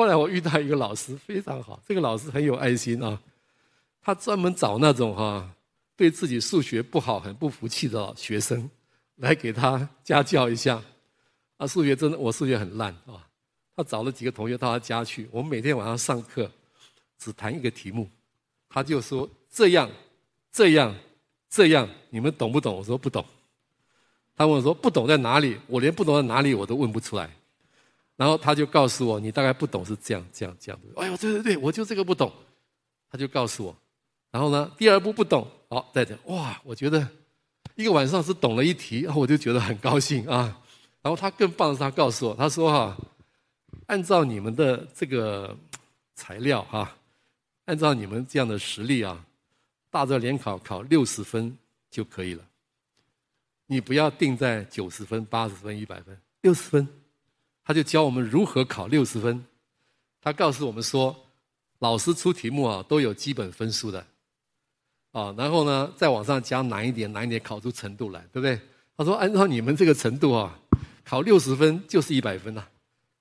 [0.00, 3.20] 后来我遇到一个老师非常好，这个老师很有爱心啊，
[4.00, 5.46] 他专门找那种哈。
[5.94, 8.70] 对自己数学不好、很不服气的学生，
[9.16, 10.82] 来给他家教一下。
[11.58, 13.28] 啊，数学真的，我数学很烂啊。
[13.76, 16.50] 他找了几个同学到他家去，我们每天晚上上课
[17.18, 18.08] 只谈一个题目，
[18.70, 19.90] 他就说这样、
[20.50, 20.96] 这样、
[21.50, 22.74] 这样，你们懂不懂？
[22.74, 23.22] 我说不懂。
[24.34, 25.60] 他问我说不懂在哪里？
[25.66, 27.30] 我连不懂在哪里我都问不出来。
[28.20, 31.00] 然后他就告诉我，你大概不懂是这样、这样、这样的。
[31.00, 32.30] 哎呦，对对对，我就这个不懂。
[33.10, 33.74] 他就告诉我。
[34.30, 36.18] 然后呢，第二步不懂，好，再讲。
[36.26, 37.08] 哇，我觉得
[37.76, 40.60] 一个晚上是懂了一题，我就觉得很高兴啊。
[41.00, 42.94] 然后他更棒的是，他告诉我，他说哈，
[43.86, 45.56] 按照你们的这个
[46.14, 46.94] 材料哈，
[47.64, 49.24] 按照你们这样的实力啊，
[49.90, 51.56] 大专联考考六十分
[51.90, 52.44] 就可以了。
[53.64, 56.86] 你不要定在九十分、八十分、一百分，六十分。
[57.70, 59.44] 他就教我们如何考六十分。
[60.20, 61.16] 他告诉我们说，
[61.78, 64.04] 老师出题目啊，都有基本分数的。
[65.12, 68.60] 啊，然后呢，再往上加难一点，难一点，考出程度来，对不对？
[68.96, 70.58] 他说，按照你们这个程度啊，
[71.04, 72.66] 考六十分就是一百分呐。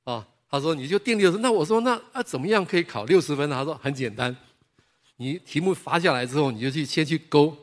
[0.06, 3.56] 啊，他说你就定六十，那我说那啊怎么样可以考六十分呢？
[3.56, 4.36] 他说很简单，
[5.18, 7.56] 你题目发下来之后，你就去先去勾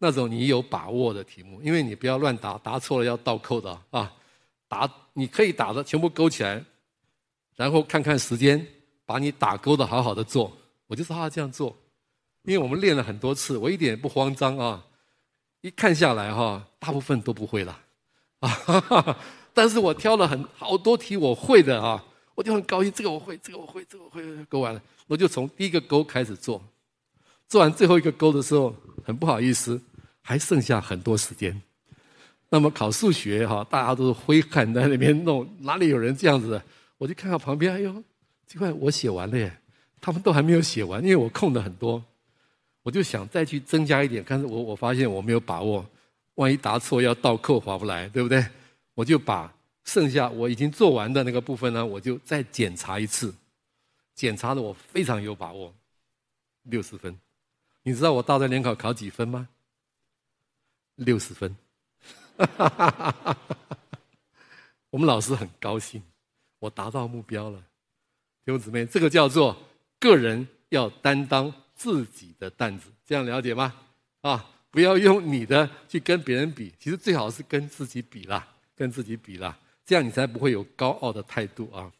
[0.00, 4.12] 那种你有把握的题目，因为你不要乱答，答错了要倒扣的啊。
[4.68, 6.64] 打你可以打的全部勾起来，
[7.54, 8.66] 然后看看时间，
[9.04, 10.56] 把你打勾的好好的做。
[10.86, 11.76] 我就说他这样做。
[12.42, 14.86] 因为我们练了很多次，我一点也不慌张啊！
[15.62, 17.76] 一看下来哈，大部分都不会了
[18.38, 19.18] 啊！
[19.52, 22.04] 但是我挑了很好多题我会的啊，
[22.36, 26.62] 我就很高兴，这个我会，这个我会，这个我会，勾完了，我就从第一个勾开始做，
[27.48, 28.72] 做完最后一个勾的时候，
[29.04, 29.82] 很不好意思，
[30.20, 31.60] 还剩下很多时间。
[32.48, 36.62] 那么考数学哈，大家都是挥汗在那边弄，哪里有人这样子的？
[36.98, 38.02] 我就看看旁边，哎呦，
[38.46, 39.52] 奇怪，我写完了耶，
[40.00, 42.02] 他们都还没有写完，因为我空的很多。
[42.82, 45.84] 我就想再去增加一点，但是我我发现我没有把握，
[46.36, 48.46] 万一答错要倒扣划不来，对不对？
[48.94, 53.34] 我就把剩下我已经做完的那个部分呢，我就再检查一次，
[54.14, 55.74] 检查的我非常有把握，
[56.62, 57.18] 六十分。
[57.82, 59.48] 你知道我大专联考考几分吗？
[60.94, 61.54] 六十分。
[62.36, 63.36] 哈哈哈
[64.90, 66.02] 我们老师很高兴，
[66.58, 67.58] 我达到目标了。
[67.58, 69.56] 弟兄姊妹，这个叫做
[69.98, 73.74] 个人要担当自己的担子，这样了解吗？
[74.22, 81.90] 啊，不要用你的去跟别人比，其实最好是跟自己比啦，跟自己比啦，这样你才不会有高傲的态度啊。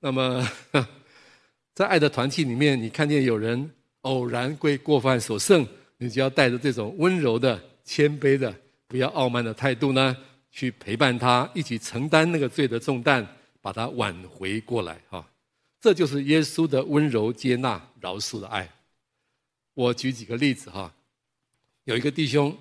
[0.00, 0.46] 那么，
[1.74, 3.70] 在爱的团契里面，你看见有人
[4.02, 5.66] 偶然归过犯所胜，
[5.98, 8.54] 你就要带着这种温柔的、谦卑的、
[8.88, 10.16] 不要傲慢的态度呢，
[10.50, 13.26] 去陪伴他，一起承担那个罪的重担，
[13.60, 15.28] 把他挽回过来哈。
[15.80, 18.68] 这就是耶稣的温柔、接纳、饶恕的爱。
[19.74, 20.92] 我举几个例子哈，
[21.84, 22.56] 有一个弟兄，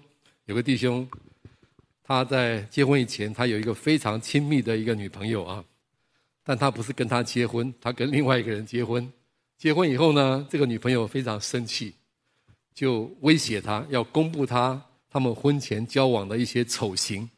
[0.45, 1.07] 有个弟兄，
[2.03, 5.63] 他在结婚以前，他有一个非常亲密的一个女朋友啊，
[6.43, 9.11] 但他不是跟他结婚，他跟另外一个人结婚。
[9.57, 11.93] 结婚以后呢，这个女朋友非常生气，
[12.73, 14.79] 就威胁他要公布他
[15.15, 17.30] 他们婚前交往的一些丑行，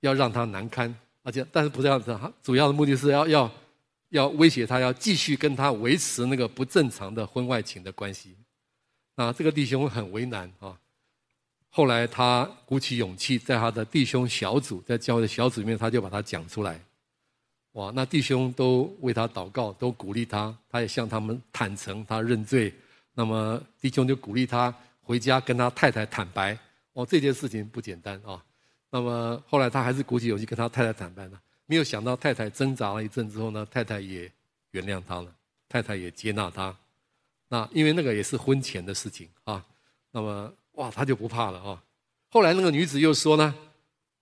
[0.00, 3.48] 要让他难堪，而且但是不这样子，主要的目的是要要。
[4.10, 8.36] 要威胁他，要继续跟他维持那个不正常的婚外情的关系。
[9.16, 10.78] 那这个弟兄很为难啊。
[11.70, 16.80] 后来他鼓起勇气，在他的弟兄小组，在教会的小组里面，他就把他讲出来。
[17.72, 22.72] 哇，那弟兄都为他祷告，都鼓励他，他也向他们坦诚，他认罪。
[23.12, 24.72] 那么弟兄就鼓励他
[25.06, 26.58] 回家跟他太太坦白。
[26.94, 28.42] 哦，这件事情不简单啊。
[28.90, 31.40] 那么后来他还是鼓起勇气跟他太太坦白了。
[31.66, 34.30] 没有想到太太挣扎了一阵之后呢，太太也
[34.72, 35.32] 原谅他了，
[35.68, 36.76] 太太也接纳他。
[37.48, 39.64] 那因为那个也是婚前的事情啊，
[40.10, 41.80] 那么哇，他就不怕了啊。
[42.28, 43.54] 后来那个女子又说呢，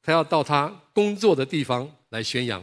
[0.03, 2.61] 她要到她工作的地方来宣扬，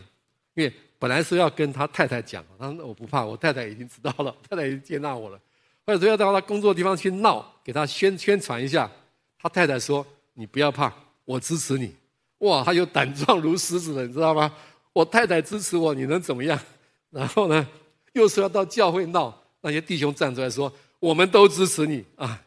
[0.53, 5.39] 因为本来是要跟他太太讲，他说我不怕，我太太已经知道了，太太已经接纳我了。
[5.86, 8.89] 或者说要到他工作的地方去闹，给他宣宣传一下。
[9.38, 10.94] 他太太说：“你不要怕，
[11.26, 11.94] 我支持你。”
[12.39, 14.54] 哇，他有胆壮如狮子的，你知道吗？
[14.94, 16.60] 我太太支持我，你能怎么样？
[17.10, 17.67] 然后呢，
[18.13, 22.41] 又说要到教会闹，那些弟兄站出来说，我们都支持你啊，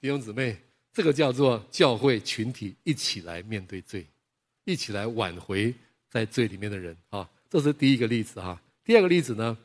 [0.00, 0.56] 弟兄姊妹，
[0.92, 4.06] 这个叫做教会群体一起来面对罪，
[4.64, 5.74] 一起来挽回
[6.10, 8.60] 在罪里面的人啊，这是第一个例子哈。
[8.84, 9.56] 第二个例子呢，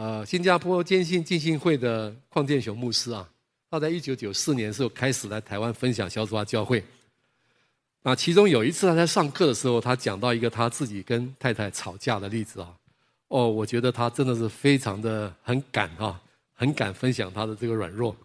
[0.00, 3.28] 呃，新加坡坚信浸信会的邝建雄牧师啊，
[3.70, 6.82] 他在一九九四年时候开始来台湾分享小组化教会。
[8.02, 12.74] 那其中有一次他在上课的时候，他讲到一个他自己跟太太吵架的例子啊。
[13.28, 16.18] 哦，我觉得他真的是非常的很敢啊，
[16.54, 18.16] 很敢分享他的这个软弱。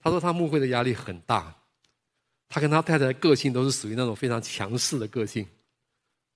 [0.00, 1.52] 他说他牧会的压力很大，
[2.48, 5.44] 他跟他太太的个性都是属于那种非常强势的个性，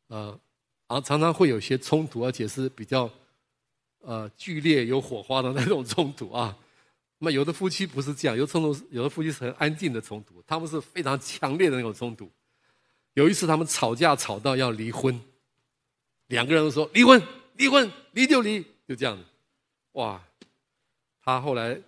[0.09, 0.37] 呃，
[0.89, 3.09] 然后常常会有些冲突，而且是比较
[4.05, 6.57] 呃剧烈有火花的那种冲突啊。
[7.19, 12.31] 那么有的夫妻不是这样，有冲突，有的夫妻是很安静的冲突，他们是非常强烈的那种冲突。
[13.15, 15.19] 有一次，他们吵架吵到要离婚，
[16.27, 17.23] 两个人都说离婚，
[17.57, 19.19] 离婚，离就离，就这样。
[19.93, 20.23] 哇，
[21.23, 21.81] 他后来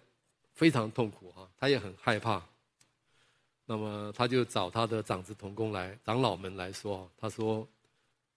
[0.55, 2.43] 非常痛苦啊，他也很害怕。
[3.69, 7.67] 那么他就找他的长子同工来，长老们来说，他说：“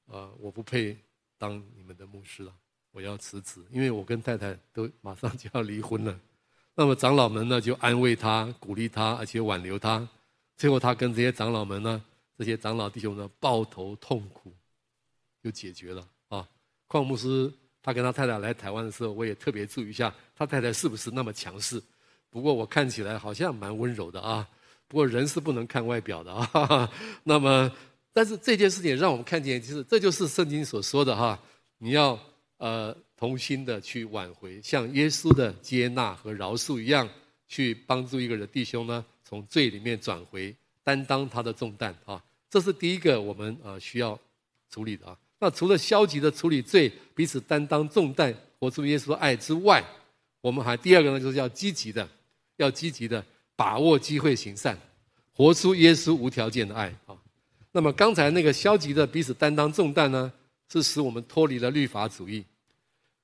[0.09, 0.97] 呃，我不配
[1.37, 2.51] 当你们的牧师了，
[2.91, 6.19] 我要辞职，因为我跟太太都马上就要离婚了。”
[6.75, 10.08] 那么长老们呢就安慰他、鼓励他，而且挽留他。
[10.56, 12.02] 最后他跟这些长老们呢。
[12.38, 14.49] 这些长老弟兄呢，抱头痛哭，
[15.43, 16.47] 就解决了啊。
[16.88, 17.52] 邝牧师
[17.84, 21.84] 他跟他太太来台湾的时候，我也特别注意一下，他太太是不是那么强势？
[22.30, 24.47] 不过我看起来好像蛮温柔的啊。
[24.88, 26.89] 不过人是不能看外表的啊。
[27.25, 27.69] 那么，
[28.13, 31.38] 但是这件事情让我们看见，其实这就是圣经所说的哈，
[31.78, 32.17] 你要
[32.60, 37.10] 呃同心的去挽回，像耶稣的接纳和饶恕一样，
[37.48, 42.24] 去帮助一个人弟兄呢，从罪里面转回，担当他的重担啊。
[42.50, 44.17] 这是第一个我们呃需要
[44.69, 45.17] 处理的啊。
[45.39, 49.84] 那除了消极的处理罪，彼此担当重担，活出耶稣的爱之外，
[50.41, 52.08] 我们还第二个呢，就是要积极的，
[52.58, 53.24] 要积极的
[53.56, 54.78] 把握机会行善，
[55.34, 57.15] 活出耶稣无条件的爱啊。
[57.72, 60.32] 那么刚才那个消极的彼此担当重担呢，
[60.72, 62.43] 是使我们脱离了律法主义。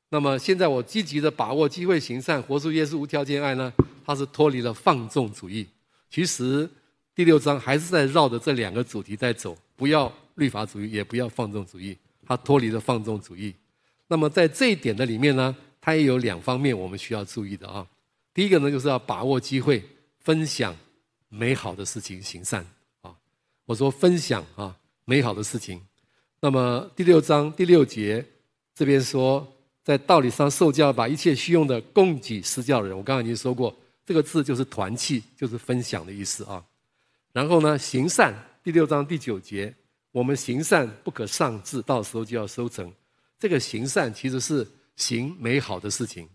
[0.10, 3.74] 那么现在我积极的把握机会行善，活出耶稣无条件爱呢，
[4.06, 5.68] 它是脱离了放纵主义。
[6.10, 6.70] 其实。
[7.18, 13.56] 第六章还是在绕着这两个主题在走，不要律法主义，也不要放纵主义，它脱离了放纵主义。
[14.08, 17.88] 那么在这一点的里面呢，它也有两方面我们需要注意的啊。
[18.34, 19.82] 第一个呢，就是要把握机会，
[20.20, 20.76] 分享
[21.30, 22.68] 美好的事情，行善
[23.00, 23.16] 啊。
[23.64, 25.82] 我说分享啊，美好的事情。
[26.42, 28.26] 那么第六章第六节
[28.74, 29.55] 这边说，
[29.86, 32.98] 在道理上受教，把一切需用的供给施教的人。
[32.98, 33.72] 我刚刚已经说过，
[34.04, 36.66] 这个字就是团契，就是分享的意思啊。
[37.32, 39.72] 然后呢，行善，第六章第九节，
[40.12, 42.92] 我们行善不可丧志，到时候就要收成。
[43.38, 46.28] 这个行善其实是行美好的事情，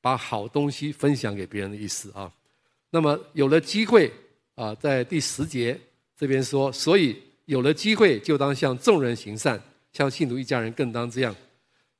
[0.00, 2.28] 把好东西分享给别人的意思啊。
[2.90, 4.12] 那么有了机会
[4.56, 5.78] 啊，在第十节
[6.18, 11.32] 这边说，所以有了机会就当向众人行善，像信徒一家人更当这样。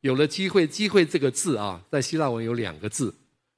[0.00, 3.14] 有了机会，机会这个字啊，在希腊文有两个字，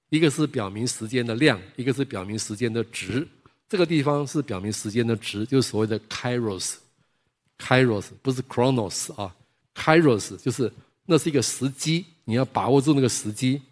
[0.09, 3.26] 一个是表明时间的量，一个是表明时间的值。
[3.68, 9.35] 这个地方是表明时间的值，就是所谓的 kairos，kairos 不是 chronos 啊
[9.74, 10.72] ，kairos 就是
[11.07, 13.62] 那是一个时机，你要把握住那个时机。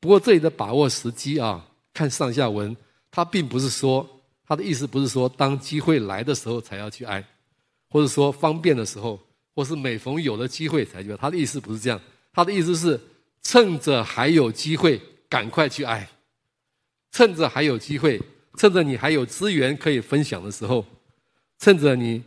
[0.00, 2.74] 不过这里的把握时机啊，看上下文，
[3.10, 4.08] 它并不是说，
[4.46, 7.22] 它的意思不是说当机会来的时候才要去爱，
[7.90, 9.20] 或者说方便的时候，
[9.54, 11.16] 或是每逢有了机会才去爱。
[11.18, 12.00] 它的意思不是这样，
[12.32, 12.98] 他的意思是
[13.42, 16.08] 趁着还有机会，赶快去爱，
[17.10, 18.20] 趁着还有机会。
[18.58, 20.84] 趁着你还有资源可以分享的时候，
[21.58, 22.22] 趁着你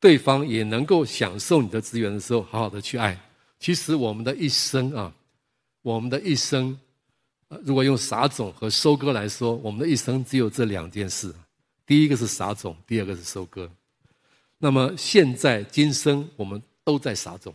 [0.00, 3.20] 对方也能够享受你的资源的时候，好好的去爱。
[3.60, 5.12] 其实我们的一生啊，
[5.82, 6.78] 我们的一生，
[7.64, 11.34] 如果用撒种和收割来说，我们的一生只有这两件事：
[11.84, 13.70] 第一个是撒种，第二个是收割。
[14.56, 17.54] 那么现在今生我们都在撒种，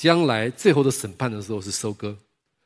[0.00, 2.16] 将来最后的审判的时候是收割。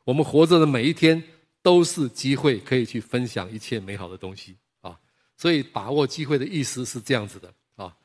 [0.04, 1.20] 我们活着的每一天。
[1.64, 4.94] 都是机会，可以去分享一切美好的东西啊！
[5.38, 7.96] 所以把握机会的意思是这样子的啊，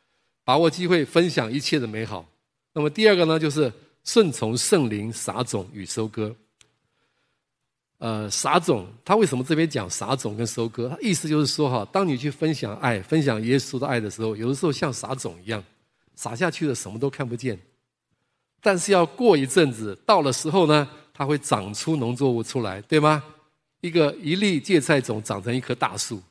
[0.46, 2.26] 把握机会分享一切的美好。
[2.72, 3.70] 那么第二个呢，就是
[4.06, 6.34] 顺从圣灵撒种与收割。
[7.98, 10.88] 呃，撒种，他为什么这边讲撒种跟收割？
[10.88, 15.62] 他意思就是说哈，当你去分享爱、分享耶稣的爱的时候，有的时候像撒种一样，
[16.16, 17.60] 撒下去了什么都看不见，
[18.62, 23.24] 但是要过一阵子，到了时候呢，它会长出农作物出来，对吗？
[23.82, 26.22] 一个一粒芥菜种长成一棵大树，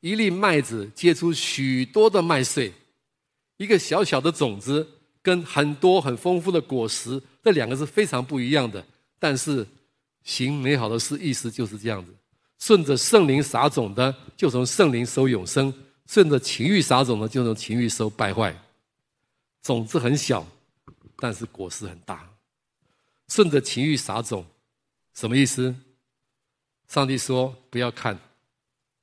[0.00, 2.70] 一粒麦子结出许多的麦穗，
[3.56, 4.86] 一个小小的种子
[5.22, 8.84] 跟很多很丰富的果实，这两个是非常不一样的。
[9.18, 9.66] 但是
[10.24, 12.12] 行美好的事，意思就是这样子：
[12.58, 15.72] 顺着圣灵撒种的，就从圣灵收永生；
[16.06, 18.54] 顺着情欲撒种的，就从情欲收败坏。
[19.62, 20.46] 种子很小，
[21.16, 22.28] 但是果实很大。
[23.28, 24.44] 顺着情欲撒种，
[25.14, 25.74] 什么意思？
[26.88, 28.18] 上帝说：“不要看。”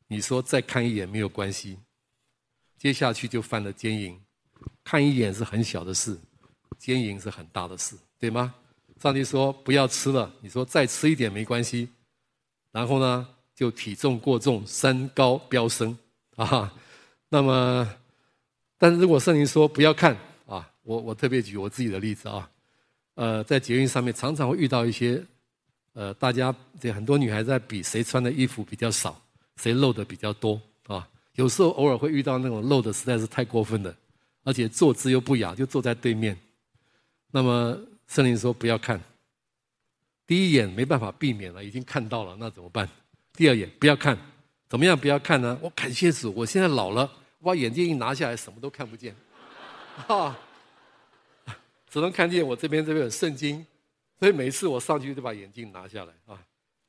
[0.08, 1.80] 你说：“再看一眼没有关系。”
[2.78, 4.20] 接下去就犯了奸淫。
[4.84, 6.20] 看一眼是很小的事，
[6.78, 8.54] 奸淫是很大的事，对吗？
[9.02, 11.90] 上帝说：“不要吃了。”你说：“再吃一点没关系。”
[12.72, 15.98] 然后呢，就体重过重，三高飙升
[16.36, 16.72] 啊。
[17.30, 17.96] 那么，
[18.78, 20.18] 但是如果圣灵说不要看，
[20.90, 22.50] 我我特别举我自己的例子啊，
[23.14, 25.24] 呃，在捷运上面常常会遇到一些。
[25.94, 29.22] 呃，大家这很多女孩在比谁穿的衣服比较少，
[29.58, 31.08] 谁露的比较多啊。
[31.36, 33.94] 有时候偶尔会遇到那种露的实在是太过分的，
[34.44, 36.36] 而且坐姿又不雅，就坐在对面。
[37.32, 39.00] 那么圣灵说不要看，
[40.26, 42.88] 第一眼没办法避免了，已经看到了，那怎么办？
[43.34, 44.18] 第二眼不要看，
[44.70, 45.58] 怎么样不要看呢？
[45.62, 49.14] 我感谢主，我现在老了，我把眼镜一拿下来，什么都看不见，
[50.08, 50.38] 啊，
[51.90, 53.66] 只能看见我这边这边有圣经。
[54.20, 56.38] 所以每次我上去就把眼镜拿下来啊，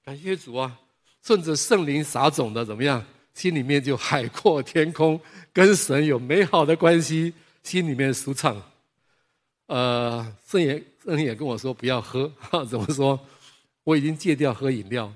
[0.05, 0.77] 感谢主啊！
[1.23, 3.05] 顺着圣灵撒种的怎么样？
[3.35, 5.19] 心里面就海阔天空，
[5.53, 7.33] 跟神有美好的关系，
[7.63, 8.61] 心里面舒畅。
[9.67, 13.19] 呃，圣言圣言跟我说不要喝，哈，怎么说？
[13.85, 15.11] 我已经戒掉喝饮料，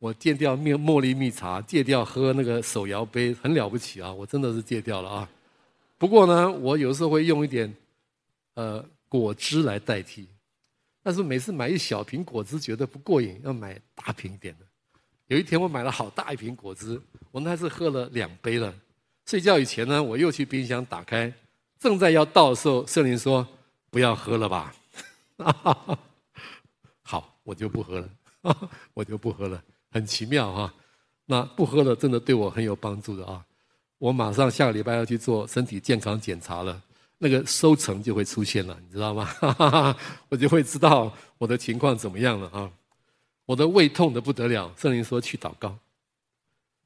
[0.00, 4.12] 我戒掉茉茉莉蜜茶，戒掉喝那个手摇杯，很了不起啊！
[4.12, 5.28] 我真的是戒掉了啊。
[5.96, 7.72] 不过呢，我有时候会用一点
[8.54, 10.28] 呃果汁来代替。
[11.02, 14.66] 但是每次买一小瓶果汁觉得不过瘾，要买大瓶点的。
[15.26, 18.72] 有一天我买了好大一瓶果汁，我那次喝了两杯了。
[19.26, 21.32] 睡觉以前呢，我又去冰箱打开，
[21.78, 23.46] 正在要倒的时候，圣灵说
[23.90, 24.74] ：“不要喝了吧。”
[27.02, 28.08] 好，我就不喝了，
[28.94, 30.74] 我就不喝了，很奇妙哈。
[31.24, 33.44] 那不喝了，真的对我很有帮助的啊。
[33.98, 36.82] 我马上下个礼拜要去做身体健康检查了。
[37.24, 39.32] 那个收成就会出现了，你知道吗？
[40.28, 42.68] 我就会知道我的情况怎么样了啊！
[43.46, 45.78] 我的胃痛的不得了，圣灵说去祷告，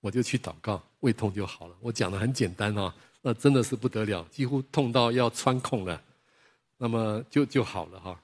[0.03, 1.76] 我就去祷告，胃痛就好了。
[1.80, 5.99] 我讲的很简单啊，那真的是不得了，几乎痛到要穿孔了，
[6.76, 8.20] 那么就就好了哈。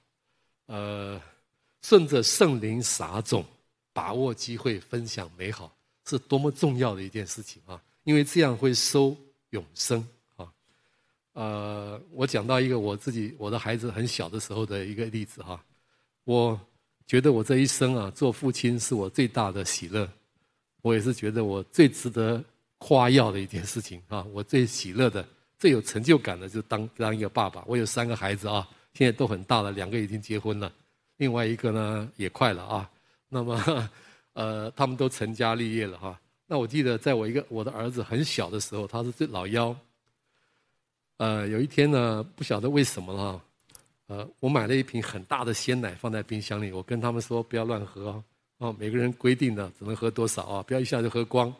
[0.66, 1.18] 呃，
[1.80, 3.42] 顺着圣灵撒种，
[3.94, 7.82] 把握机会分享美好，是多么重要的一件事情啊！
[8.04, 9.16] 因为这样会收
[9.48, 10.06] 永生。
[11.34, 15.58] 呃，我讲到一个我自己我的孩子很小的时候的一个例子哈，
[16.24, 16.60] 我
[17.06, 20.06] 觉得我这一生啊，做父亲是我最大的喜乐，
[20.82, 22.42] 我也是觉得我最值得
[22.78, 25.26] 夸耀的一件事情啊，我最喜乐的、
[25.58, 27.64] 最有成就感的，就当当一个爸爸。
[27.66, 30.70] 我有三个孩子啊，现在都很大了，两个已经结婚了，
[31.16, 32.90] 另外一个呢也快了啊。
[33.28, 33.88] 那么
[34.34, 36.20] 呃，他们都成家立业了哈。
[36.46, 39.74] 那我记得在我一个我的儿子很小的时候，他是最老幺。
[41.22, 43.40] 呃，有一天呢，不晓得为什么了，
[44.08, 48.24] 呃，我买了一瓶很大的鲜奶放在冰箱里，我跟他们说不要乱喝哦，
[48.58, 51.54] 哦，每个人规定的只能喝多少啊，不要一下就喝光。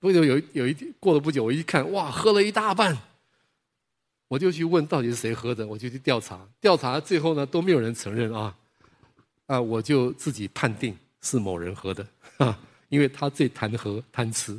[0.00, 2.96] 不久有有一天过了不久，我一看哇，喝了一大半，
[4.28, 8.56] 我就去问到底是谁喝的，我就去调查，调查最后呢都没有人承认啊，
[9.44, 12.08] 啊，我就自己判定是某人喝的，
[12.38, 12.58] 哈，
[12.88, 14.58] 因为他最贪喝贪吃，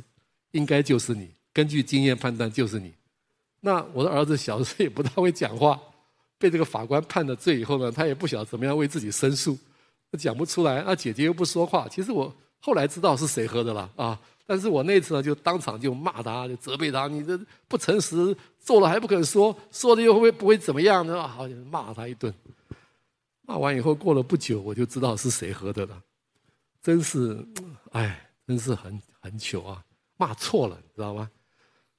[0.52, 2.94] 应该就是你，根据经验判断就是你。
[3.66, 5.76] 那我的儿子小时候也不大会讲话，
[6.38, 9.58] 被这个法官判了罪以后呢，他也不晓得怎么样为自己申诉，
[10.12, 10.84] 他讲不出来。
[10.86, 14.16] 那姐姐又不说话，其实我后来知道是谁喝的了啊！
[14.46, 17.36] 但是我那次呢，就当场就骂他，就责备他，你这
[17.66, 21.26] 不诚实，做了还不肯说，说了又会不会怎么样呢？
[21.26, 22.32] 好，骂他一顿。
[23.42, 26.00] 骂完以后，过了不久，我就知道是谁喝的了。
[26.80, 27.44] 真是，
[27.90, 29.82] 哎，真是很很糗啊！
[30.16, 31.28] 骂错了，你知道吗？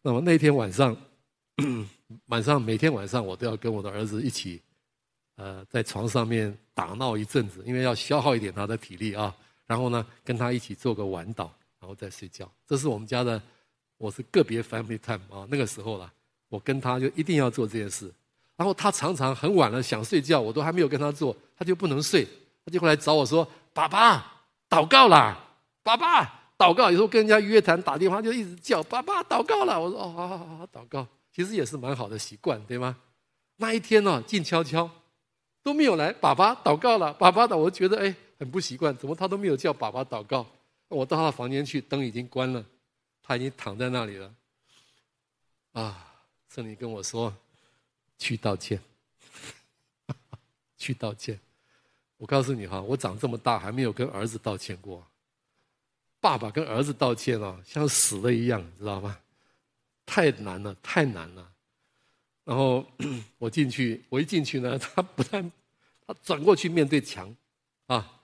[0.01, 0.95] 那么那天晚上。
[2.27, 4.61] 晚上每天晚上我都要跟我的儿子一起，
[5.35, 9.35] 呃，在床上面打闹一阵子，因为要消耗一点他的体力啊。
[9.65, 11.49] 然后呢，跟他一起做个晚祷，
[11.79, 12.49] 然后再睡觉。
[12.65, 13.41] 这是我们家的，
[13.97, 15.45] 我是个别 family time 啊。
[15.49, 16.09] 那个时候了，
[16.47, 18.09] 我跟他就一定要做这件事。
[18.55, 22.25] 然后他常常很晚了想睡觉，我都还没有跟他做，他就不能睡，
[22.65, 25.37] 他就会来找我说：“爸爸，祷告啦，
[25.83, 26.23] 爸爸，
[26.57, 31.05] 祷告。”有时候跟人家约谈打电话就一直叫：“爸爸，祷告了。”我说：“哦，好好好，好，祷告。”
[31.37, 32.97] 其实也是蛮好的习惯，对吗？
[33.57, 34.89] 那一天呢、哦，静悄悄，
[35.61, 36.11] 都没有来。
[36.11, 40.43] 爸爸祷告了，爸爸的，我觉得哎，很不习惯，怎么他都没有叫爸爸祷告？
[40.87, 42.65] 我到他房间去，灯已经关了，
[43.21, 44.33] 他已经躺在那里了。
[45.73, 46.11] 啊，
[46.49, 47.31] 圣灵跟我说，
[48.17, 48.81] 去道歉，
[50.75, 51.39] 去道歉。
[52.17, 55.05] 我告诉你哈，我长这么大还没有跟儿子道歉过。
[56.19, 59.19] 爸爸跟儿子道歉哦，像死了一样，知道吗？
[60.07, 61.47] 太难了，太难了。
[62.43, 62.83] 然后
[63.37, 65.51] 我进去，我一进去呢， 他不但
[66.07, 67.31] 他转过去面对墙，
[67.85, 68.19] 啊，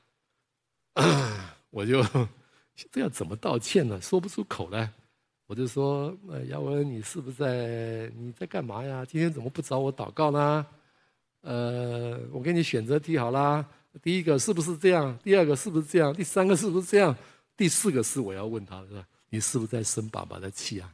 [1.70, 2.04] 我就
[2.92, 4.02] 这要怎么道歉呢？
[4.02, 4.92] 说不出口来。
[5.46, 9.04] 我就说：“呃，耀文，你是不是在你在干嘛呀？
[9.06, 10.66] 今天怎么不找我祷告呢？
[11.42, 13.64] 呃，我给你选择题好啦。
[14.02, 15.16] 第一个是不是这样？
[15.22, 16.14] 第二个是不是这样？
[16.14, 17.16] 第三个是不是这样？
[17.58, 19.04] 第四个是我要问他是？
[19.30, 20.92] 你是不是在生爸爸的气啊？”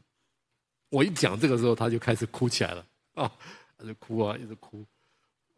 [0.90, 2.86] 我一讲这个时候，他就开始哭起来了
[3.16, 3.32] 啊，
[3.78, 4.86] 他就哭啊，一直哭。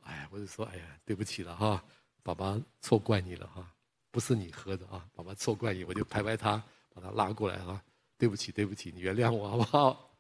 [0.03, 1.82] 哎呀，我就说，哎呀，对不起了哈，
[2.23, 3.65] 爸爸错怪你了哈，
[4.09, 6.61] 不是你喝的啊，爸爸错怪你，我就拍拍他，
[6.93, 7.82] 把他拉过来啊，
[8.17, 10.11] 对不起，对不起，你原谅我好不好？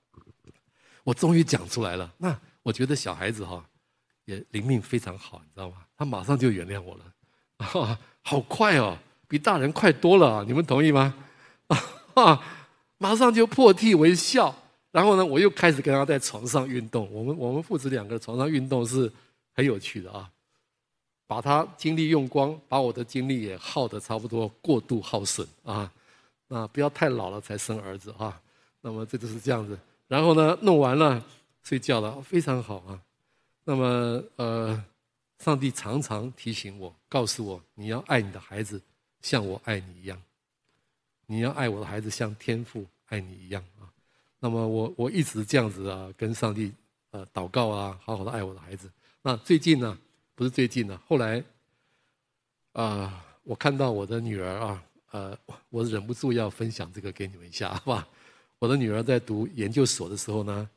[1.03, 2.13] 我终于讲出来了。
[2.17, 3.65] 那我觉得小孩子哈，
[4.25, 5.77] 也灵命非常好，你知道吗？
[5.97, 7.13] 他马上就原谅我了，
[7.57, 8.97] 啊，好快哦，
[9.27, 11.13] 比大人快多了，你们同意吗？
[12.13, 12.43] 啊，
[12.99, 14.55] 马上就破涕为笑。
[14.91, 17.09] 然后呢，我又开始跟他在床上运动。
[17.11, 19.11] 我们我们父子两个床上运动是
[19.53, 20.29] 很有趣的啊，
[21.25, 25.91] 把他精力用光，把我的精力也耗得差不多过度耗损啊。
[26.47, 28.41] 那不要太老了才生儿子啊。
[28.81, 29.79] 那么这就是这样子。
[30.07, 31.23] 然后呢，弄完了
[31.63, 32.99] 睡觉了，非常好啊。
[33.63, 34.83] 那么呃，
[35.39, 38.81] 上帝常常提醒我，告诉我，你要爱你的孩子
[39.21, 40.21] 像我爱你一样，
[41.27, 43.87] 你要爱我的孩子像天父爱你一样啊。
[44.43, 46.73] 那么我我一直这样子啊，跟上帝
[47.11, 48.91] 呃祷告啊，好好的爱我的孩子。
[49.21, 49.95] 那最近呢，
[50.33, 51.43] 不是最近呢，后来
[52.73, 55.37] 啊、我看到我的女儿啊，呃，
[55.69, 58.07] 我忍不住要分享这个给你们一下，好吧？
[58.57, 60.67] 我的女儿在读研究所的时候呢，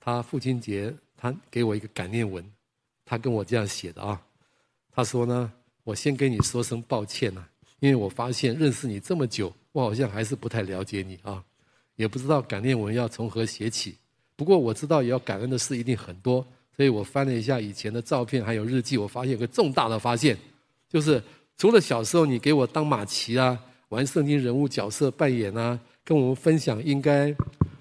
[0.00, 2.44] 她父亲节，她给我一个感念文，
[3.04, 4.20] 她跟我这样写的啊，
[4.90, 5.52] 她说呢，
[5.84, 7.48] 我先跟你说声抱歉呐、啊，
[7.78, 11.44] 因为我发现认识你这么久，我好像还是不太了解你啊。
[11.96, 13.96] 也不知道感念文要从何写起，
[14.34, 16.44] 不过我知道也要感恩的事一定很多，
[16.76, 20.36] 所以我翻了一下以前的照片还有日记，我发现有个重大的发现，
[20.88, 21.22] 就是
[21.56, 23.56] 除了小时候你给我当马奇啊，
[23.90, 27.32] 玩圣经人物角色扮演啊，跟我们分享应该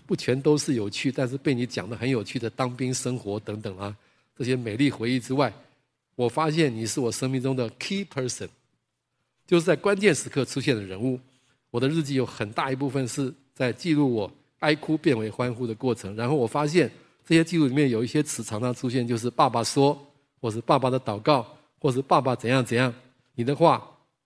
[0.06, 3.96] 不全都是有趣，但是被你讲的很有趣的当兵生活等等啊，
[4.38, 5.52] 这些美丽回忆之外，
[6.16, 8.48] 我发现你是我生命中的 key person，
[9.48, 11.20] 就是在关键时刻出现的人物。
[11.72, 13.34] 我的日记有很大一部分是。
[13.54, 16.90] 在记录我哀哭变为欢呼的过程，然后我发现
[17.26, 19.98] 这些记录里面有一些词常常出现，就是爸爸说，
[20.42, 21.46] 或是爸爸的祷告，
[21.80, 22.94] 或是爸爸怎样怎样。
[23.36, 23.86] 你的话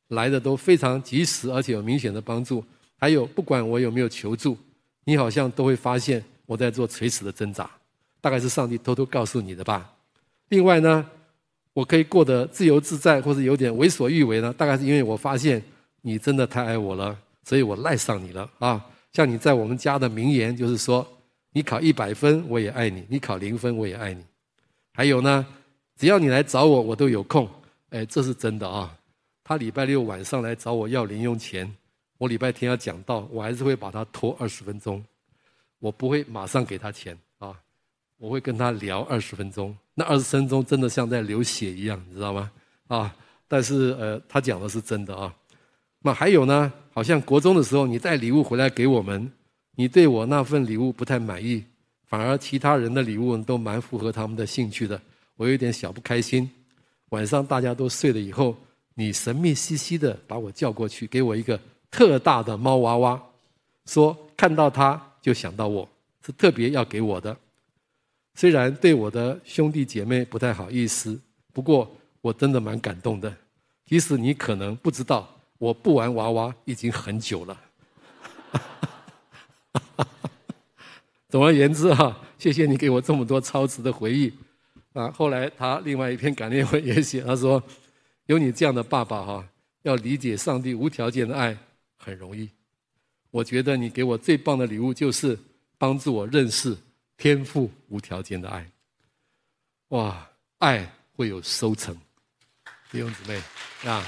[0.10, 2.64] 来的都非常及时，而且有明显的帮助。
[2.98, 4.58] 还有，不管我有没有求助，
[5.04, 7.70] 你好像都会发现我在做垂死的挣扎，
[8.20, 9.94] 大概是上帝偷偷告诉你的吧。
[10.50, 11.06] 另外呢，
[11.74, 14.54] 我可以过得自由自在，或者有点为所欲为呢？
[14.58, 15.62] 大概是因为我发现
[16.02, 18.84] 你真的太爱我了，所以我赖上你了啊！
[19.18, 21.04] 像你在我们家的名言就是说，
[21.52, 24.24] 你考一百分我也爱你，你考零分我也爱你。
[24.94, 25.44] 还有呢，
[25.96, 27.50] 只要你来找我，我都有空。
[27.90, 28.96] 哎，这是真的啊！
[29.44, 31.68] 他礼拜六晚上来找我要零用钱，
[32.20, 35.04] 我礼拜天要讲道，我还是会把他拖二十分钟，
[35.80, 37.60] 我不会马上给他钱啊，
[38.18, 39.76] 我会跟他聊二十分钟。
[39.96, 42.52] 那二十分钟真的像在流血一样，你知道吗？
[42.86, 43.16] 啊，
[43.48, 45.34] 但是呃，他讲的是真的啊。
[46.02, 49.32] 那还有呢，好像国中的时候，你带礼物回来给我们，
[49.76, 51.64] 你对我那份礼物不太满意，
[52.06, 55.02] 反而其他人的礼物都蛮符合他们的兴趣的，
[55.36, 56.50] 我有点小不开心。
[57.10, 58.56] 晚上大家都睡了以后，
[58.94, 63.22] 你神秘兮兮的把我叫过去，给我一个特大的猫娃娃，
[63.86, 65.88] 说看到它就想到我，
[66.26, 67.36] 是特别要给我的。
[68.36, 71.20] 虽然对我的兄弟姐妹不太好意思，
[71.54, 71.90] 不过
[72.22, 73.34] 我真的蛮感动的。
[73.86, 77.62] 即使你可能不知道，我不玩娃娃已经很久了。
[81.30, 84.32] 总而言之哈，谢谢你给我这么多超值的回忆。
[84.94, 87.62] 啊，后来他另外一篇感念文也写，他说
[88.26, 89.48] ：“有你这样的爸爸哈，
[89.84, 91.56] 要理解上帝无条件的爱
[91.98, 92.50] 很容易。
[93.30, 95.38] 我觉得你给我最棒的礼物就是
[95.78, 96.76] 帮助我认识
[97.18, 98.66] 天父无条件的爱。
[99.90, 100.28] 哇，
[100.60, 101.96] 爱会有收成，
[102.90, 103.42] 弟兄姊妹
[103.88, 104.04] 啊，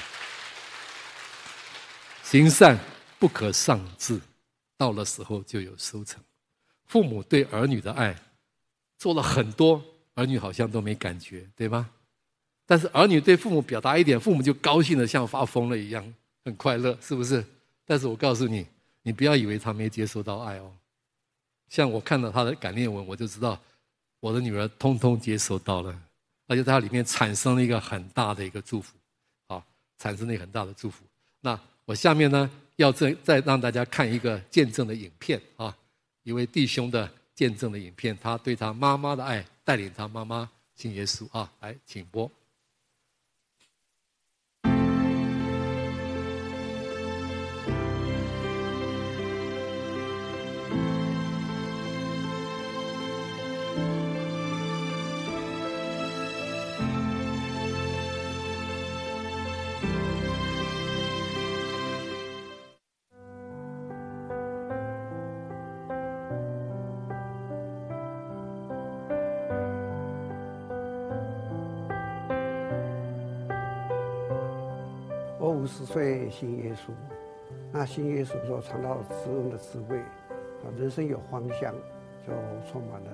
[2.30, 2.77] 行善
[3.17, 4.21] 不可丧志，
[4.77, 6.23] 到了时候就有收成。
[6.86, 8.15] 父母对儿女的爱
[8.99, 11.89] 做了很多。”儿女好像都没感觉，对吗？
[12.67, 16.13] 但是儿女对父母表达一点，父母就高兴得像发疯了一样，
[16.45, 17.43] 很快乐，是不是？
[17.84, 18.67] 但是我告诉你，
[19.01, 20.71] 你不要以为他没接受到爱哦。
[21.69, 23.59] 像我看到他的感念文，我就知道
[24.19, 25.99] 我的女儿通通接受到了，
[26.47, 28.93] 而且在里面产生了一个很大的一个祝福，
[29.47, 29.63] 啊，
[29.97, 31.03] 产生了一个很大的祝福。
[31.39, 31.57] 那
[31.89, 35.75] 我下面呢，要再再让大家看一个见证的影片啊，
[36.21, 39.43] 一位弟兄的见证的影片，他对他妈妈的爱。
[39.63, 41.51] 带领他妈妈信耶稣啊！
[41.61, 42.31] 来，请播。
[75.60, 76.91] 五十岁信耶稣，
[77.70, 81.74] 那信耶稣说尝到滋润的滋味，啊，人生有方向，
[82.26, 82.32] 就
[82.72, 83.10] 充满了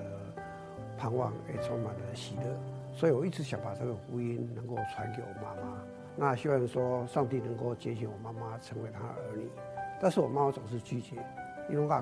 [0.96, 2.42] 盼望，也充满了喜乐。
[2.94, 5.82] 所以我一直想把这个福音能够传给我妈妈。
[6.14, 9.48] 那希望说上帝能够接近我妈妈，成为她儿女。
[10.00, 11.16] 但是我妈妈总是拒绝，
[11.68, 12.00] 因为我讲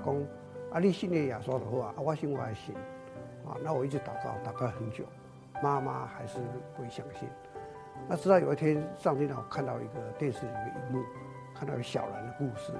[0.72, 2.74] 啊，你信耶稣的话，啊，我信我还信，
[3.46, 5.04] 啊，那我一直祷告，祷告很久，
[5.62, 6.38] 妈妈还是
[6.76, 7.30] 不会相信。
[8.08, 11.02] 那直到有一天，上帝让我看到一个电视里的一幕，
[11.54, 12.72] 看到一个小兰的故事。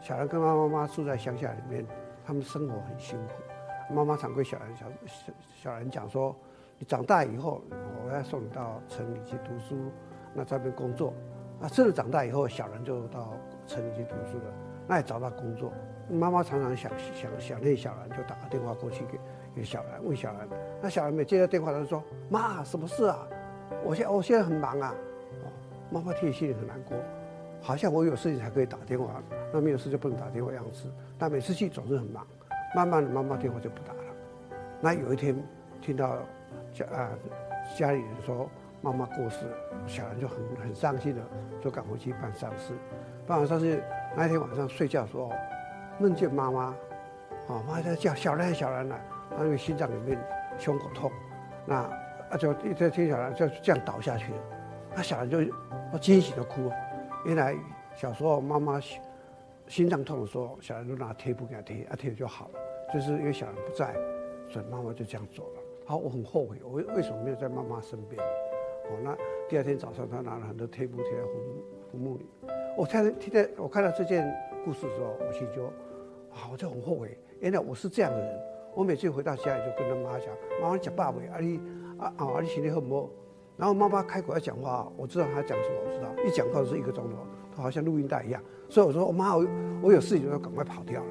[0.00, 1.84] 小兰跟妈妈妈住在乡下里面，
[2.24, 3.94] 他们生活很辛苦。
[3.94, 6.36] 妈妈常跟小兰小小小兰讲说
[6.78, 7.60] ：“你长大以后，
[8.04, 9.90] 我要送你到城里去读书，
[10.34, 11.12] 那在那边工作。”
[11.58, 13.32] 那真的长大以后，小兰就到
[13.66, 14.54] 城里去读书了，
[14.86, 15.72] 那也找到工作。
[16.08, 19.18] 妈妈常常想想想念小兰，就打个电话过去给
[19.56, 20.48] 给小兰问小兰。
[20.80, 22.00] 那小兰没接到电话，她就说
[22.30, 23.26] ：“妈，什么事啊？”
[23.84, 24.94] 我现我现在很忙啊，
[25.42, 25.48] 哦，
[25.90, 26.96] 妈妈听心里很难过，
[27.62, 29.22] 好像我有事情才可以打电话，
[29.52, 30.84] 那没有事就不能打电话样子。
[31.18, 32.26] 但每次去总是很忙，
[32.74, 34.00] 慢慢的妈妈电话就不打了。
[34.80, 35.34] 那有一天
[35.80, 36.18] 听到
[36.72, 37.10] 家啊
[37.76, 38.50] 家里人说
[38.82, 39.46] 妈妈过世，
[39.86, 41.22] 小兰就很很伤心的，
[41.62, 42.74] 就赶回去办丧事。
[43.26, 43.82] 办完丧事
[44.14, 45.32] 那天晚上睡觉的时候，
[45.98, 46.74] 梦见妈妈，
[47.46, 48.94] 哦，妈在叫小兰小兰呢，
[49.36, 50.18] 她因为心脏里面
[50.58, 51.10] 胸口痛，
[51.64, 51.88] 那。
[52.30, 54.38] 啊，就一直听小兰就这样倒下去了，
[54.94, 55.40] 那小兰就
[55.98, 56.70] 惊喜的哭。
[57.24, 57.56] 原来
[57.94, 59.00] 小时候妈妈心
[59.66, 62.60] 心脏痛的时候，小兰就拿贴布给她贴，啊贴就好了。
[62.92, 63.94] 就是因为小兰不在，
[64.48, 65.60] 所以妈妈就这样走了。
[65.84, 68.22] 好，我很后悔，我为什么没有在妈妈身边？
[68.90, 69.16] 哦，那
[69.48, 71.32] 第二天早上，她拿了很多贴布贴在坟
[71.92, 72.26] 坟墓里。
[72.76, 74.26] 我听听在我看到这件
[74.64, 75.64] 故事的时候，我心就
[76.32, 77.18] 啊，我就很后悔。
[77.40, 78.40] 原来我是这样的人。
[78.74, 80.28] 我每次回到家里就跟他妈讲，
[80.62, 81.60] 妈妈你讲爸爸，阿你。
[81.98, 82.40] 啊啊！
[82.40, 83.10] 你心里很不？
[83.56, 87.16] 然后妈妈开口要讲话，我知道她讲什么，我知道一讲到是一个钟头，
[87.54, 88.40] 她好像录音带一样。
[88.68, 89.46] 所以我说，我妈，我
[89.82, 91.10] 我有事情要赶快跑掉了。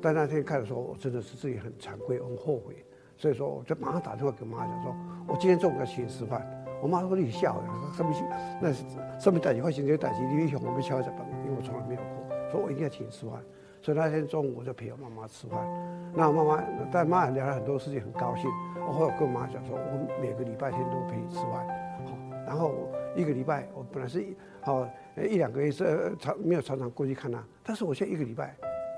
[0.00, 2.84] 但那天开始说，我真的是自己很惭愧、很后悔。
[3.16, 4.94] 所以说，我就马上打电话给妈妈讲说，
[5.26, 6.46] 我今天中午要请你吃饭，
[6.80, 7.60] 我妈说你笑，
[7.92, 8.12] 什么
[8.60, 8.84] 那是
[9.18, 13.42] 什么代志发生这个代志，你向我们敲一下板，因为我从来没有过，所以我一定要请你吃饭。
[13.82, 15.66] 所以那天中午我就陪我妈妈吃饭。
[16.14, 18.50] 那我妈妈但妈妈聊了很多事情，很高兴。
[18.86, 21.66] 我后来跟我妈讲说，我每个礼拜天都陪你吃饭，
[22.04, 22.12] 好。
[22.46, 22.72] 然后
[23.16, 24.24] 一个礼拜我本来是
[24.60, 24.86] 好
[25.16, 28.54] 一两个月是常没有常常过去看她，但是我现在一个礼拜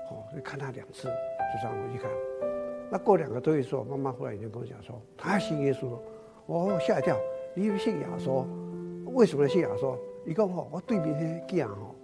[0.07, 2.11] 好就看她两次，就这样回去看。
[2.91, 5.99] 那过两个多月之后，妈妈忽然间跟我讲说，她信耶稣了。
[6.45, 7.17] 我吓一跳，
[7.53, 8.45] 你信耶稣？
[9.13, 9.97] 为什么信耶稣？
[10.25, 11.95] 伊讲吼，我对面迄个囝吼，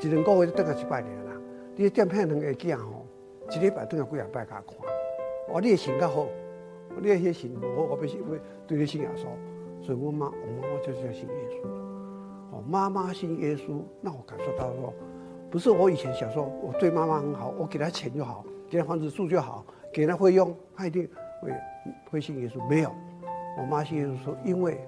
[0.00, 1.32] 一两个月等下一拜年啦。
[1.74, 3.06] 你店片两个囝吼，
[3.50, 4.76] 一礼拜等下几啊拜甲看。
[5.52, 6.26] 我你信较好，
[7.00, 9.26] 你迄信无好，我必须会对你信耶稣。
[9.84, 11.68] 所以我妈，我妈妈就是要信耶稣。
[12.52, 14.92] 哦，妈妈信耶稣，那我感受到说，
[15.50, 21.08] 不是我以前想说，我对妈妈很好，我给她钱就好，给她房子住就好，给她会用，她一定
[21.42, 21.52] 会
[22.10, 22.64] 会信耶稣。
[22.68, 22.94] 没有。
[23.58, 24.78] 我妈信耶稣说，因为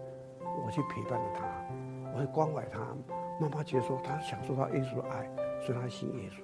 [0.65, 1.45] 我去陪伴了她，
[2.15, 2.79] 我去关怀她。
[3.41, 5.29] 妈妈接受，她享受到耶稣的爱，
[5.67, 6.43] 所以她信耶稣。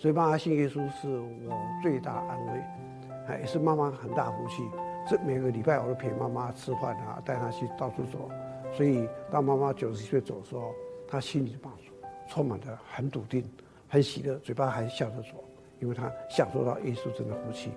[0.00, 4.66] 所以妈妈信耶稣是我最大安慰，也是妈妈很大福气。
[5.06, 8.30] 这每个礼拜我都陪妈妈吃饭啊，带她去到处走。
[8.72, 10.74] 所以当妈妈九十岁走的时候，
[11.06, 11.92] 她心里帮助
[12.26, 13.44] 充满着很笃定、
[13.88, 15.44] 很喜乐，嘴巴还笑着说，
[15.80, 17.72] 因为她享受到耶稣真的福气。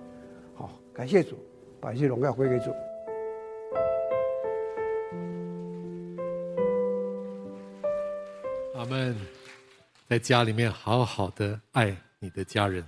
[0.54, 1.36] 好，感谢主，
[1.78, 2.70] 把一切荣耀归给主。
[8.74, 9.14] 阿门，
[10.08, 11.94] 在家里面好好的爱
[12.24, 12.82] 你的家人，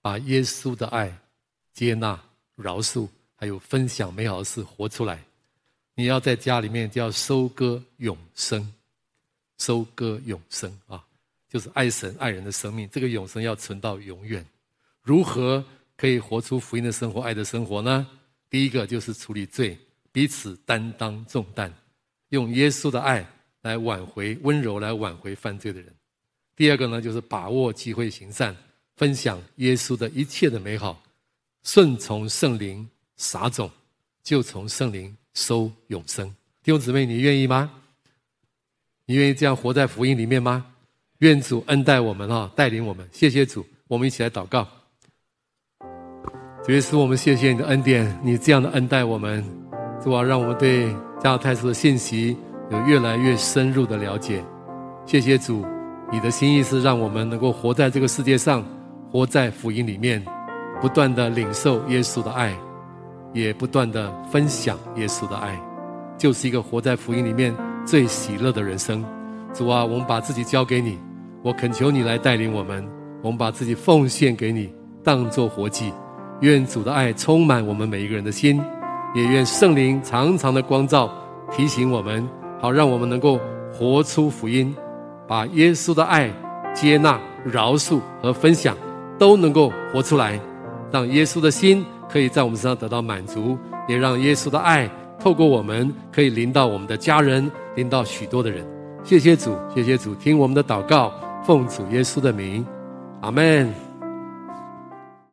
[0.00, 1.12] 把耶稣的爱、
[1.72, 2.22] 接纳、
[2.54, 5.20] 饶恕，还有分享美好的事活出来。
[5.96, 8.72] 你要在家里面就要收割永生，
[9.58, 11.04] 收割永生啊，
[11.48, 12.88] 就是爱神爱人的生命。
[12.92, 14.46] 这个永生要存到永远。
[15.02, 15.64] 如何
[15.96, 18.06] 可以活出福音的生活、爱的生活呢？
[18.48, 19.76] 第一个就是处理罪，
[20.12, 21.72] 彼此担当重担，
[22.28, 23.28] 用耶稣的爱。
[23.62, 25.90] 来挽回温柔，来挽回犯罪的人。
[26.56, 28.54] 第二个呢，就是把握机会行善，
[28.96, 31.02] 分享耶稣的一切的美好，
[31.62, 33.70] 顺从圣灵撒种，
[34.22, 36.28] 就从圣灵收永生。
[36.62, 37.70] 弟兄姊妹，你愿意吗？
[39.06, 40.64] 你愿意这样活在福音里面吗？
[41.18, 43.08] 愿主恩待我们啊，带领我们。
[43.12, 44.66] 谢谢主，我们一起来祷告。
[46.64, 49.44] 主耶稣，我们谢谢你的恩典，你这样的恩待我们，
[50.02, 50.88] 主啊，让我们对
[51.20, 52.36] 加尔泰斯的信息。
[52.70, 54.42] 有越来越深入的了解，
[55.04, 55.66] 谢谢主，
[56.14, 58.64] 你的心意是让我们能够活在这个世界上，
[59.10, 60.24] 活在福音里面，
[60.80, 62.56] 不断的领受耶稣的爱，
[63.32, 65.60] 也不断的分享耶稣的爱，
[66.16, 67.52] 就是一个活在福音里面
[67.84, 69.04] 最喜乐的人生。
[69.52, 70.96] 主啊，我们把自己交给你，
[71.42, 72.88] 我恳求你来带领我们，
[73.20, 75.92] 我们把自己奉献给你，当作活祭。
[76.42, 78.62] 愿主的爱充满我们每一个人的心，
[79.16, 81.12] 也愿圣灵常常的光照
[81.50, 82.24] 提醒我们。
[82.60, 83.40] 好，让我们能够
[83.72, 84.72] 活出福音，
[85.26, 86.30] 把耶稣的爱、
[86.74, 88.76] 接纳、饶恕和分享
[89.18, 90.38] 都能够活出来，
[90.90, 93.58] 让耶稣的心可以在我们身上得到满足，
[93.88, 98.64] 也让耶稣的爱透过我们可以临到我们的家人，临到许多的人。
[99.02, 101.12] 谢谢主，谢谢主，听我们的祷告，
[101.44, 102.64] 奉主耶稣的名，
[103.20, 103.83] 阿门。